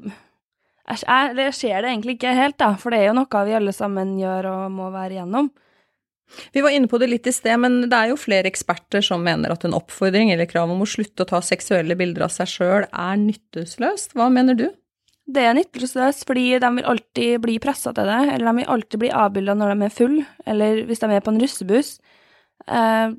jeg, 0.85 1.33
jeg 1.39 1.53
ser 1.57 1.81
det 1.81 1.89
egentlig 1.89 2.15
ikke 2.19 2.33
helt, 2.37 2.57
da, 2.61 2.75
for 2.77 2.93
det 2.93 3.01
er 3.01 3.07
jo 3.09 3.17
noe 3.17 3.45
vi 3.47 3.55
alle 3.57 3.73
sammen 3.73 4.17
gjør 4.19 4.51
og 4.51 4.73
må 4.73 4.91
være 4.93 5.17
igjennom. 5.17 5.49
Vi 6.53 6.61
var 6.61 6.73
inne 6.73 6.89
på 6.89 6.97
det 7.01 7.09
litt 7.09 7.27
i 7.29 7.33
sted, 7.33 7.57
men 7.61 7.83
det 7.89 7.97
er 7.97 8.11
jo 8.11 8.19
flere 8.19 8.49
eksperter 8.49 9.03
som 9.05 9.23
mener 9.25 9.53
at 9.53 9.65
en 9.65 9.75
oppfordring 9.77 10.31
eller 10.33 10.49
krav 10.49 10.71
om 10.73 10.81
å 10.81 10.89
slutte 10.89 11.25
å 11.25 11.29
ta 11.29 11.41
seksuelle 11.45 11.97
bilder 11.97 12.25
av 12.25 12.33
seg 12.33 12.49
sjøl 12.49 12.87
er 12.87 13.19
nytteløst. 13.21 14.15
Hva 14.17 14.29
mener 14.33 14.57
du? 14.57 14.67
Det 15.25 15.41
er 15.41 15.57
nytteløst 15.57 16.25
fordi 16.29 16.47
de 16.61 16.71
vil 16.77 16.89
alltid 16.89 17.41
bli 17.45 17.59
pressa 17.61 17.93
til 17.95 18.09
det, 18.09 18.21
eller 18.33 18.49
de 18.49 18.55
vil 18.59 18.73
alltid 18.75 19.01
bli 19.01 19.13
avbilda 19.25 19.57
når 19.57 19.73
de 19.73 19.87
er 19.87 19.93
full, 19.93 20.17
eller 20.45 20.83
hvis 20.89 21.01
de 21.01 21.11
er 21.13 21.25
på 21.25 21.33
en 21.33 21.41
russebuss. 21.41 21.95
Eh, 22.69 23.15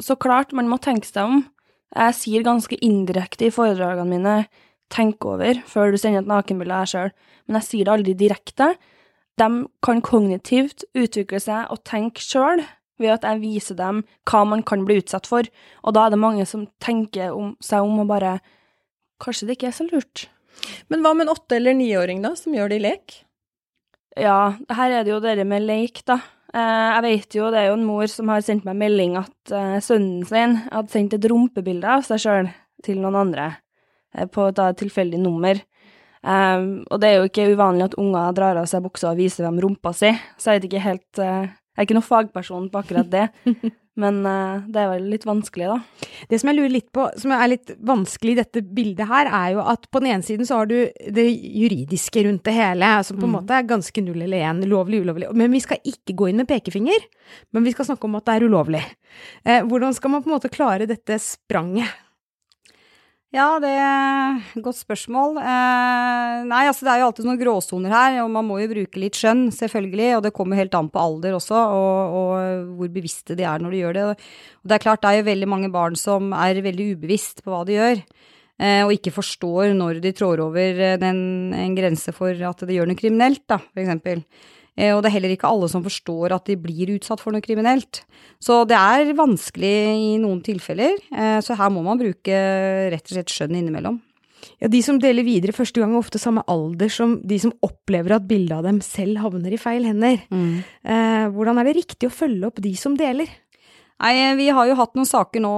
så 0.00 0.16
klart, 0.16 0.54
man 0.56 0.70
må 0.70 0.78
tenke 0.82 1.10
seg 1.10 1.26
om. 1.26 1.46
Jeg 1.90 2.18
sier 2.18 2.46
ganske 2.46 2.76
indirekte 2.86 3.48
i 3.48 3.54
foredragene 3.54 4.10
mine 4.10 4.34
tenk 4.90 5.24
over 5.24 5.60
før 5.68 5.92
du 5.92 6.00
sender 6.00 6.24
et 6.24 6.30
nakenbilde 6.30 6.74
av 6.74 6.86
deg 6.86 6.94
sjøl, 6.94 7.12
men 7.46 7.60
jeg 7.60 7.68
sier 7.68 7.88
det 7.88 7.94
aldri 7.94 8.16
direkte 8.18 8.74
de 9.40 9.48
kan 9.84 10.02
kognitivt 10.04 10.84
utvikle 10.98 11.40
seg 11.40 11.70
og 11.72 11.82
tenke 11.88 12.22
sjøl 12.24 12.64
ved 13.00 13.14
at 13.14 13.24
jeg 13.24 13.40
viser 13.40 13.78
dem 13.78 14.02
hva 14.28 14.42
man 14.48 14.64
kan 14.66 14.84
bli 14.84 14.98
utsatt 15.00 15.28
for, 15.30 15.46
og 15.80 15.96
da 15.96 16.06
er 16.06 16.14
det 16.14 16.20
mange 16.20 16.44
som 16.48 16.66
tenker 16.82 17.32
om, 17.32 17.54
seg 17.64 17.86
om 17.86 18.02
og 18.04 18.10
bare 18.10 18.40
Kanskje 19.20 19.50
det 19.50 19.58
ikke 19.58 19.66
er 19.68 19.74
så 19.76 19.84
lurt. 19.84 20.22
Men 20.88 21.02
hva 21.04 21.10
med 21.12 21.26
en 21.26 21.34
åtte- 21.34 21.58
eller 21.58 21.74
niåring, 21.76 22.22
da, 22.24 22.30
som 22.32 22.54
gjør 22.56 22.70
det 22.72 22.76
i 22.78 22.84
lek? 22.86 23.16
Ja, 24.16 24.54
her 24.72 24.94
er 24.96 25.04
det 25.04 25.12
jo 25.12 25.18
det 25.20 25.44
med 25.44 25.66
lek, 25.68 26.00
da. 26.08 26.16
Eh, 26.54 26.86
jeg 26.94 27.02
vet 27.04 27.36
jo, 27.36 27.50
det 27.52 27.58
er 27.60 27.66
jo 27.68 27.74
en 27.76 27.84
mor 27.84 28.08
som 28.08 28.32
har 28.32 28.40
sendt 28.40 28.64
meg 28.64 28.78
melding 28.80 29.18
at 29.20 29.52
eh, 29.52 29.76
sønnen 29.84 30.24
sin 30.24 30.56
hadde 30.70 30.88
sendt 30.88 31.18
et 31.18 31.28
rumpebilde 31.28 31.84
av 31.84 32.06
seg 32.08 32.22
sjøl 32.24 32.48
til 32.80 32.96
noen 33.02 33.20
andre, 33.26 33.50
på 34.34 34.46
et 34.50 34.62
tilfeldig 34.80 35.20
nummer. 35.22 35.60
Um, 36.20 36.82
og 36.92 37.00
det 37.00 37.08
er 37.08 37.14
jo 37.16 37.28
ikke 37.30 37.48
uvanlig 37.54 37.86
at 37.86 37.94
unger 38.00 38.34
drar 38.36 38.58
av 38.60 38.66
seg 38.68 38.84
buksa 38.84 39.14
og 39.14 39.20
viser 39.22 39.46
dem 39.46 39.56
rumpa 39.62 39.94
si, 39.96 40.10
så 40.36 40.52
jeg 40.52 40.58
vet 40.58 40.66
ikke 40.68 40.82
helt 40.84 41.20
uh, 41.22 41.46
Jeg 41.48 41.78
er 41.80 41.86
ikke 41.86 41.96
noen 41.96 42.04
fagperson 42.04 42.66
på 42.68 42.80
akkurat 42.82 43.08
det, 43.08 43.22
men 44.02 44.18
uh, 44.28 44.60
det 44.68 44.82
er 44.82 44.90
vel 44.90 45.06
litt 45.14 45.24
vanskelig, 45.24 45.70
da. 45.70 46.18
Det 46.28 46.42
som 46.42 46.50
jeg 46.50 46.58
lurer 46.58 46.74
litt 46.74 46.90
på, 46.92 47.06
som 47.22 47.32
er 47.32 47.46
litt 47.54 47.72
vanskelig 47.88 48.34
i 48.34 48.40
dette 48.42 48.64
bildet 48.76 49.08
her, 49.08 49.30
er 49.32 49.54
jo 49.54 49.64
at 49.64 49.88
på 49.88 50.04
den 50.04 50.10
ene 50.12 50.26
siden 50.26 50.44
så 50.44 50.60
har 50.60 50.68
du 50.68 50.76
det 50.92 51.24
juridiske 51.30 52.26
rundt 52.28 52.44
det 52.50 52.56
hele, 52.58 52.92
som 53.06 53.16
på 53.16 53.24
en 53.24 53.32
mm. 53.32 53.38
måte 53.38 53.56
er 53.56 53.72
ganske 53.72 54.04
null 54.04 54.20
eller 54.20 54.44
én, 54.50 54.60
lovlig, 54.68 55.00
ulovlig. 55.06 55.32
Men 55.40 55.56
vi 55.56 55.64
skal 55.64 55.80
ikke 55.80 56.18
gå 56.20 56.28
inn 56.28 56.42
med 56.42 56.50
pekefinger, 56.52 57.08
men 57.56 57.64
vi 57.64 57.72
skal 57.72 57.88
snakke 57.88 58.10
om 58.10 58.20
at 58.20 58.28
det 58.28 58.36
er 58.36 58.48
ulovlig. 58.50 58.84
Uh, 59.48 59.62
hvordan 59.72 59.96
skal 59.96 60.18
man 60.18 60.26
på 60.26 60.28
en 60.28 60.36
måte 60.36 60.52
klare 60.52 60.90
dette 60.90 61.16
spranget? 61.24 61.96
Ja, 63.30 63.60
det 63.62 63.70
er 63.70 64.40
et 64.42 64.62
godt 64.64 64.80
spørsmål. 64.80 65.36
Eh, 65.38 66.38
nei, 66.50 66.64
altså 66.66 66.82
det 66.82 66.90
er 66.90 66.98
jo 66.98 67.10
alltid 67.12 67.28
noen 67.28 67.38
gråsoner 67.38 67.92
her, 67.94 68.16
og 68.24 68.32
man 68.34 68.48
må 68.48 68.56
jo 68.58 68.72
bruke 68.72 68.98
litt 68.98 69.14
skjønn, 69.14 69.44
selvfølgelig. 69.54 70.08
Og 70.16 70.24
det 70.24 70.32
kommer 70.34 70.58
helt 70.58 70.74
an 70.74 70.88
på 70.90 70.98
alder 70.98 71.36
også, 71.38 71.54
og, 71.54 72.16
og, 72.18 72.64
hvor 72.80 72.90
bevisste 72.90 73.36
de 73.38 73.46
er 73.46 73.62
når 73.62 73.76
de 73.76 73.84
gjør 73.84 73.96
det. 74.00 74.06
Og 74.10 74.72
det 74.72 74.76
er 74.76 74.82
klart, 74.82 75.04
det 75.04 75.12
er 75.12 75.20
jo 75.20 75.28
veldig 75.30 75.50
mange 75.52 75.70
barn 75.70 75.94
som 75.94 76.34
er 76.34 76.58
veldig 76.66 76.88
ubevisst 76.96 77.44
på 77.44 77.54
hva 77.54 77.62
de 77.68 77.78
gjør. 77.78 78.02
Eh, 78.60 78.82
og 78.82 78.96
ikke 78.96 79.14
forstår 79.14 79.76
når 79.78 80.02
de 80.02 80.16
trår 80.18 80.42
over 80.48 80.82
den, 80.98 81.20
en 81.54 81.78
grense 81.78 82.10
for 82.16 82.34
at 82.34 82.66
det 82.66 82.80
gjør 82.80 82.90
noe 82.90 82.98
kriminelt, 82.98 83.44
da, 83.46 83.62
for 83.62 83.84
eksempel. 83.84 84.26
Eh, 84.76 84.92
og 84.94 85.02
det 85.02 85.10
er 85.10 85.16
heller 85.18 85.34
ikke 85.34 85.50
alle 85.50 85.70
som 85.72 85.84
forstår 85.84 86.36
at 86.36 86.46
de 86.50 86.58
blir 86.60 86.94
utsatt 86.96 87.22
for 87.22 87.34
noe 87.34 87.44
kriminelt. 87.44 88.02
Så 88.42 88.62
det 88.68 88.78
er 88.78 89.14
vanskelig 89.18 89.74
i 89.96 90.12
noen 90.22 90.40
tilfeller, 90.46 90.96
eh, 91.10 91.40
så 91.44 91.58
her 91.58 91.72
må 91.74 91.82
man 91.86 92.00
bruke 92.00 92.38
rett 92.92 93.06
og 93.06 93.16
slett 93.16 93.34
skjønn 93.34 93.58
innimellom. 93.58 94.00
Ja, 94.60 94.68
De 94.72 94.80
som 94.84 94.98
deler 95.00 95.24
videre 95.26 95.56
første 95.56 95.80
gang, 95.80 95.92
er 95.92 96.00
ofte 96.00 96.20
samme 96.20 96.44
alder 96.48 96.88
som 96.92 97.18
de 97.26 97.38
som 97.42 97.52
opplever 97.64 98.16
at 98.16 98.26
bildet 98.28 98.56
av 98.56 98.64
dem 98.64 98.80
selv 98.84 99.20
havner 99.24 99.52
i 99.52 99.60
feil 99.60 99.86
hender. 99.88 100.22
Mm. 100.32 100.64
Eh, 100.84 101.28
hvordan 101.34 101.60
er 101.60 101.68
det 101.68 101.78
riktig 101.82 102.08
å 102.08 102.14
følge 102.14 102.48
opp 102.48 102.60
de 102.62 102.74
som 102.78 102.96
deler? 102.96 103.28
Nei, 104.00 104.34
Vi 104.36 104.48
har 104.48 104.66
jo 104.66 104.76
hatt 104.78 104.94
noen 104.96 105.08
saker 105.08 105.42
nå 105.44 105.54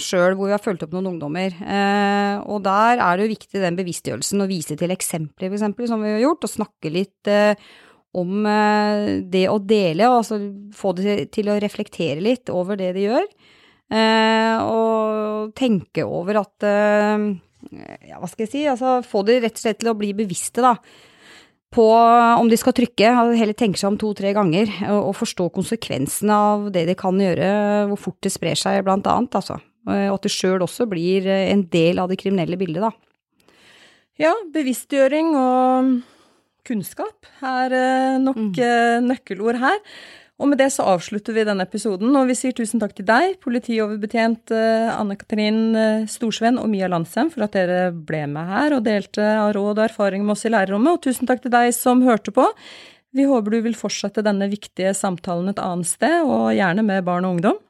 sjøl 0.00 0.38
hvor 0.38 0.48
vi 0.48 0.54
har 0.56 0.62
fulgt 0.62 0.86
opp 0.86 0.94
noen 0.94 1.10
ungdommer. 1.12 1.52
Eh, 1.52 2.36
og 2.48 2.62
der 2.64 2.96
er 2.96 3.16
det 3.16 3.26
jo 3.26 3.34
viktig 3.34 3.60
den 3.60 3.76
bevisstgjørelsen 3.76 4.40
å 4.40 4.48
vise 4.48 4.76
til 4.80 4.94
eksempler, 4.94 5.52
f.eks., 5.52 5.90
som 5.90 6.00
vi 6.00 6.14
har 6.14 6.22
gjort, 6.24 6.46
og 6.48 6.54
snakke 6.54 6.92
litt 6.92 7.28
eh, 7.28 7.52
om 8.14 8.46
eh, 8.46 9.22
det 9.30 9.46
å 9.50 9.58
dele, 9.62 10.08
og 10.10 10.20
altså 10.22 10.38
få 10.74 10.94
det 10.98 11.16
til 11.34 11.50
å 11.50 11.58
reflektere 11.62 12.22
litt 12.22 12.52
over 12.52 12.78
det 12.80 12.92
de 12.96 13.08
gjør. 13.08 13.26
Eh, 13.94 14.62
og 14.64 15.50
tenke 15.58 16.06
over 16.08 16.40
at 16.40 16.64
eh, 16.64 17.26
Ja, 18.08 18.16
hva 18.20 18.28
skal 18.30 18.46
jeg 18.46 18.52
si? 18.52 18.62
Altså 18.70 18.96
få 19.06 19.20
det 19.28 19.42
rett 19.42 19.58
og 19.58 19.60
slett 19.60 19.82
til 19.82 19.90
å 19.92 19.98
bli 19.98 20.14
bevisste, 20.16 20.64
da. 20.64 20.76
På 21.74 21.88
om 21.90 22.46
de 22.46 22.56
skal 22.60 22.74
trykke, 22.76 23.10
heller 23.34 23.56
tenke 23.58 23.80
seg 23.80 23.90
om 23.90 23.96
to-tre 23.98 24.30
ganger, 24.36 24.70
og 24.94 25.16
forstå 25.18 25.48
konsekvensene 25.56 26.36
av 26.52 26.68
det 26.74 26.84
de 26.86 26.94
kan 26.94 27.18
gjøre, 27.18 27.48
hvor 27.90 27.98
fort 27.98 28.20
det 28.22 28.30
sprer 28.30 28.60
seg, 28.60 28.84
blant 28.86 29.08
annet, 29.10 29.34
altså. 29.34 29.58
Og 29.90 30.12
at 30.14 30.22
det 30.22 30.30
sjøl 30.30 30.62
også 30.62 30.86
blir 30.86 31.26
en 31.26 31.64
del 31.72 31.98
av 31.98 32.12
det 32.12 32.20
kriminelle 32.22 32.60
bildet, 32.60 32.84
da. 32.86 32.92
Ja, 34.22 34.30
bevisstgjøring 34.54 35.32
og 35.34 35.90
kunnskap 36.66 37.28
er 37.44 37.74
eh, 37.74 38.20
nok 38.22 38.38
mm. 38.38 38.52
Eh, 38.58 38.98
nøkkelord 39.04 39.60
her. 39.62 39.80
Og 40.42 40.48
med 40.50 40.58
det 40.58 40.72
så 40.74 40.82
avslutter 40.90 41.36
vi 41.36 41.44
denne 41.46 41.62
episoden, 41.62 42.10
og 42.18 42.26
vi 42.26 42.34
sier 42.34 42.54
tusen 42.56 42.80
takk 42.82 42.96
til 42.96 43.06
deg, 43.06 43.36
politioverbetjent 43.44 44.50
eh, 44.56 44.88
Anne 44.90 45.14
Katrin 45.20 46.08
Storsvenn 46.10 46.58
og 46.58 46.66
Mia 46.72 46.88
Landsem, 46.90 47.30
for 47.30 47.46
at 47.46 47.54
dere 47.54 47.92
ble 47.94 48.24
med 48.32 48.50
her 48.50 48.74
og 48.74 48.82
delte 48.88 49.22
av 49.36 49.52
råd 49.54 49.78
og 49.78 49.84
erfaring 49.86 50.26
med 50.26 50.34
oss 50.34 50.42
i 50.48 50.52
lærerrommet. 50.52 50.96
Og 50.96 51.06
tusen 51.06 51.30
takk 51.30 51.44
til 51.44 51.54
deg 51.54 51.70
som 51.76 52.02
hørte 52.06 52.34
på. 52.34 52.48
Vi 53.14 53.28
håper 53.30 53.54
du 53.54 53.60
vil 53.68 53.78
fortsette 53.78 54.24
denne 54.26 54.50
viktige 54.50 54.90
samtalen 54.98 55.52
et 55.52 55.62
annet 55.62 55.86
sted, 55.86 56.24
og 56.26 56.50
gjerne 56.56 56.82
med 56.82 57.06
barn 57.06 57.28
og 57.28 57.36
ungdom. 57.36 57.62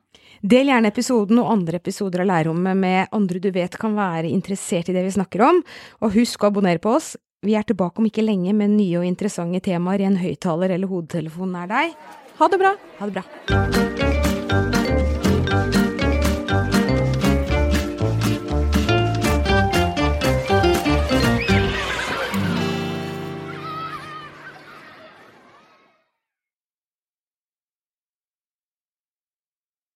Del 0.44 0.68
gjerne 0.68 0.90
episoden 0.92 1.38
og 1.40 1.50
andre 1.52 1.78
episoder 1.80 2.20
av 2.20 2.28
Lærerrommet 2.28 2.76
med 2.76 3.12
andre 3.16 3.40
du 3.40 3.50
vet 3.52 3.76
kan 3.80 3.94
være 3.96 4.28
interessert 4.28 4.90
i 4.92 4.96
det 4.96 5.04
vi 5.07 5.12
snakker 5.14 5.44
om, 5.44 5.61
og 6.04 6.16
husk 6.16 6.44
å 6.44 6.50
abonnere 6.50 6.83
på 6.85 6.96
oss. 6.98 7.14
Vi 7.44 7.54
er 7.59 7.66
tilbake 7.68 8.00
om 8.00 8.09
ikke 8.09 8.24
lenge 8.24 8.54
med 8.57 8.72
nye 8.78 9.02
og 9.02 9.04
interessante 9.04 9.61
temaer 9.66 10.00
i 10.00 10.09
en 10.09 10.16
høyttaler 10.16 10.72
eller 10.78 10.88
hodetelefon 10.88 11.52
nær 11.52 11.68
deg. 11.68 11.92
Ha 12.40 12.48
det 12.48 12.62
bra! 12.64 12.72
Ha 13.00 13.11
det 13.11 13.20
bra. 13.20 14.03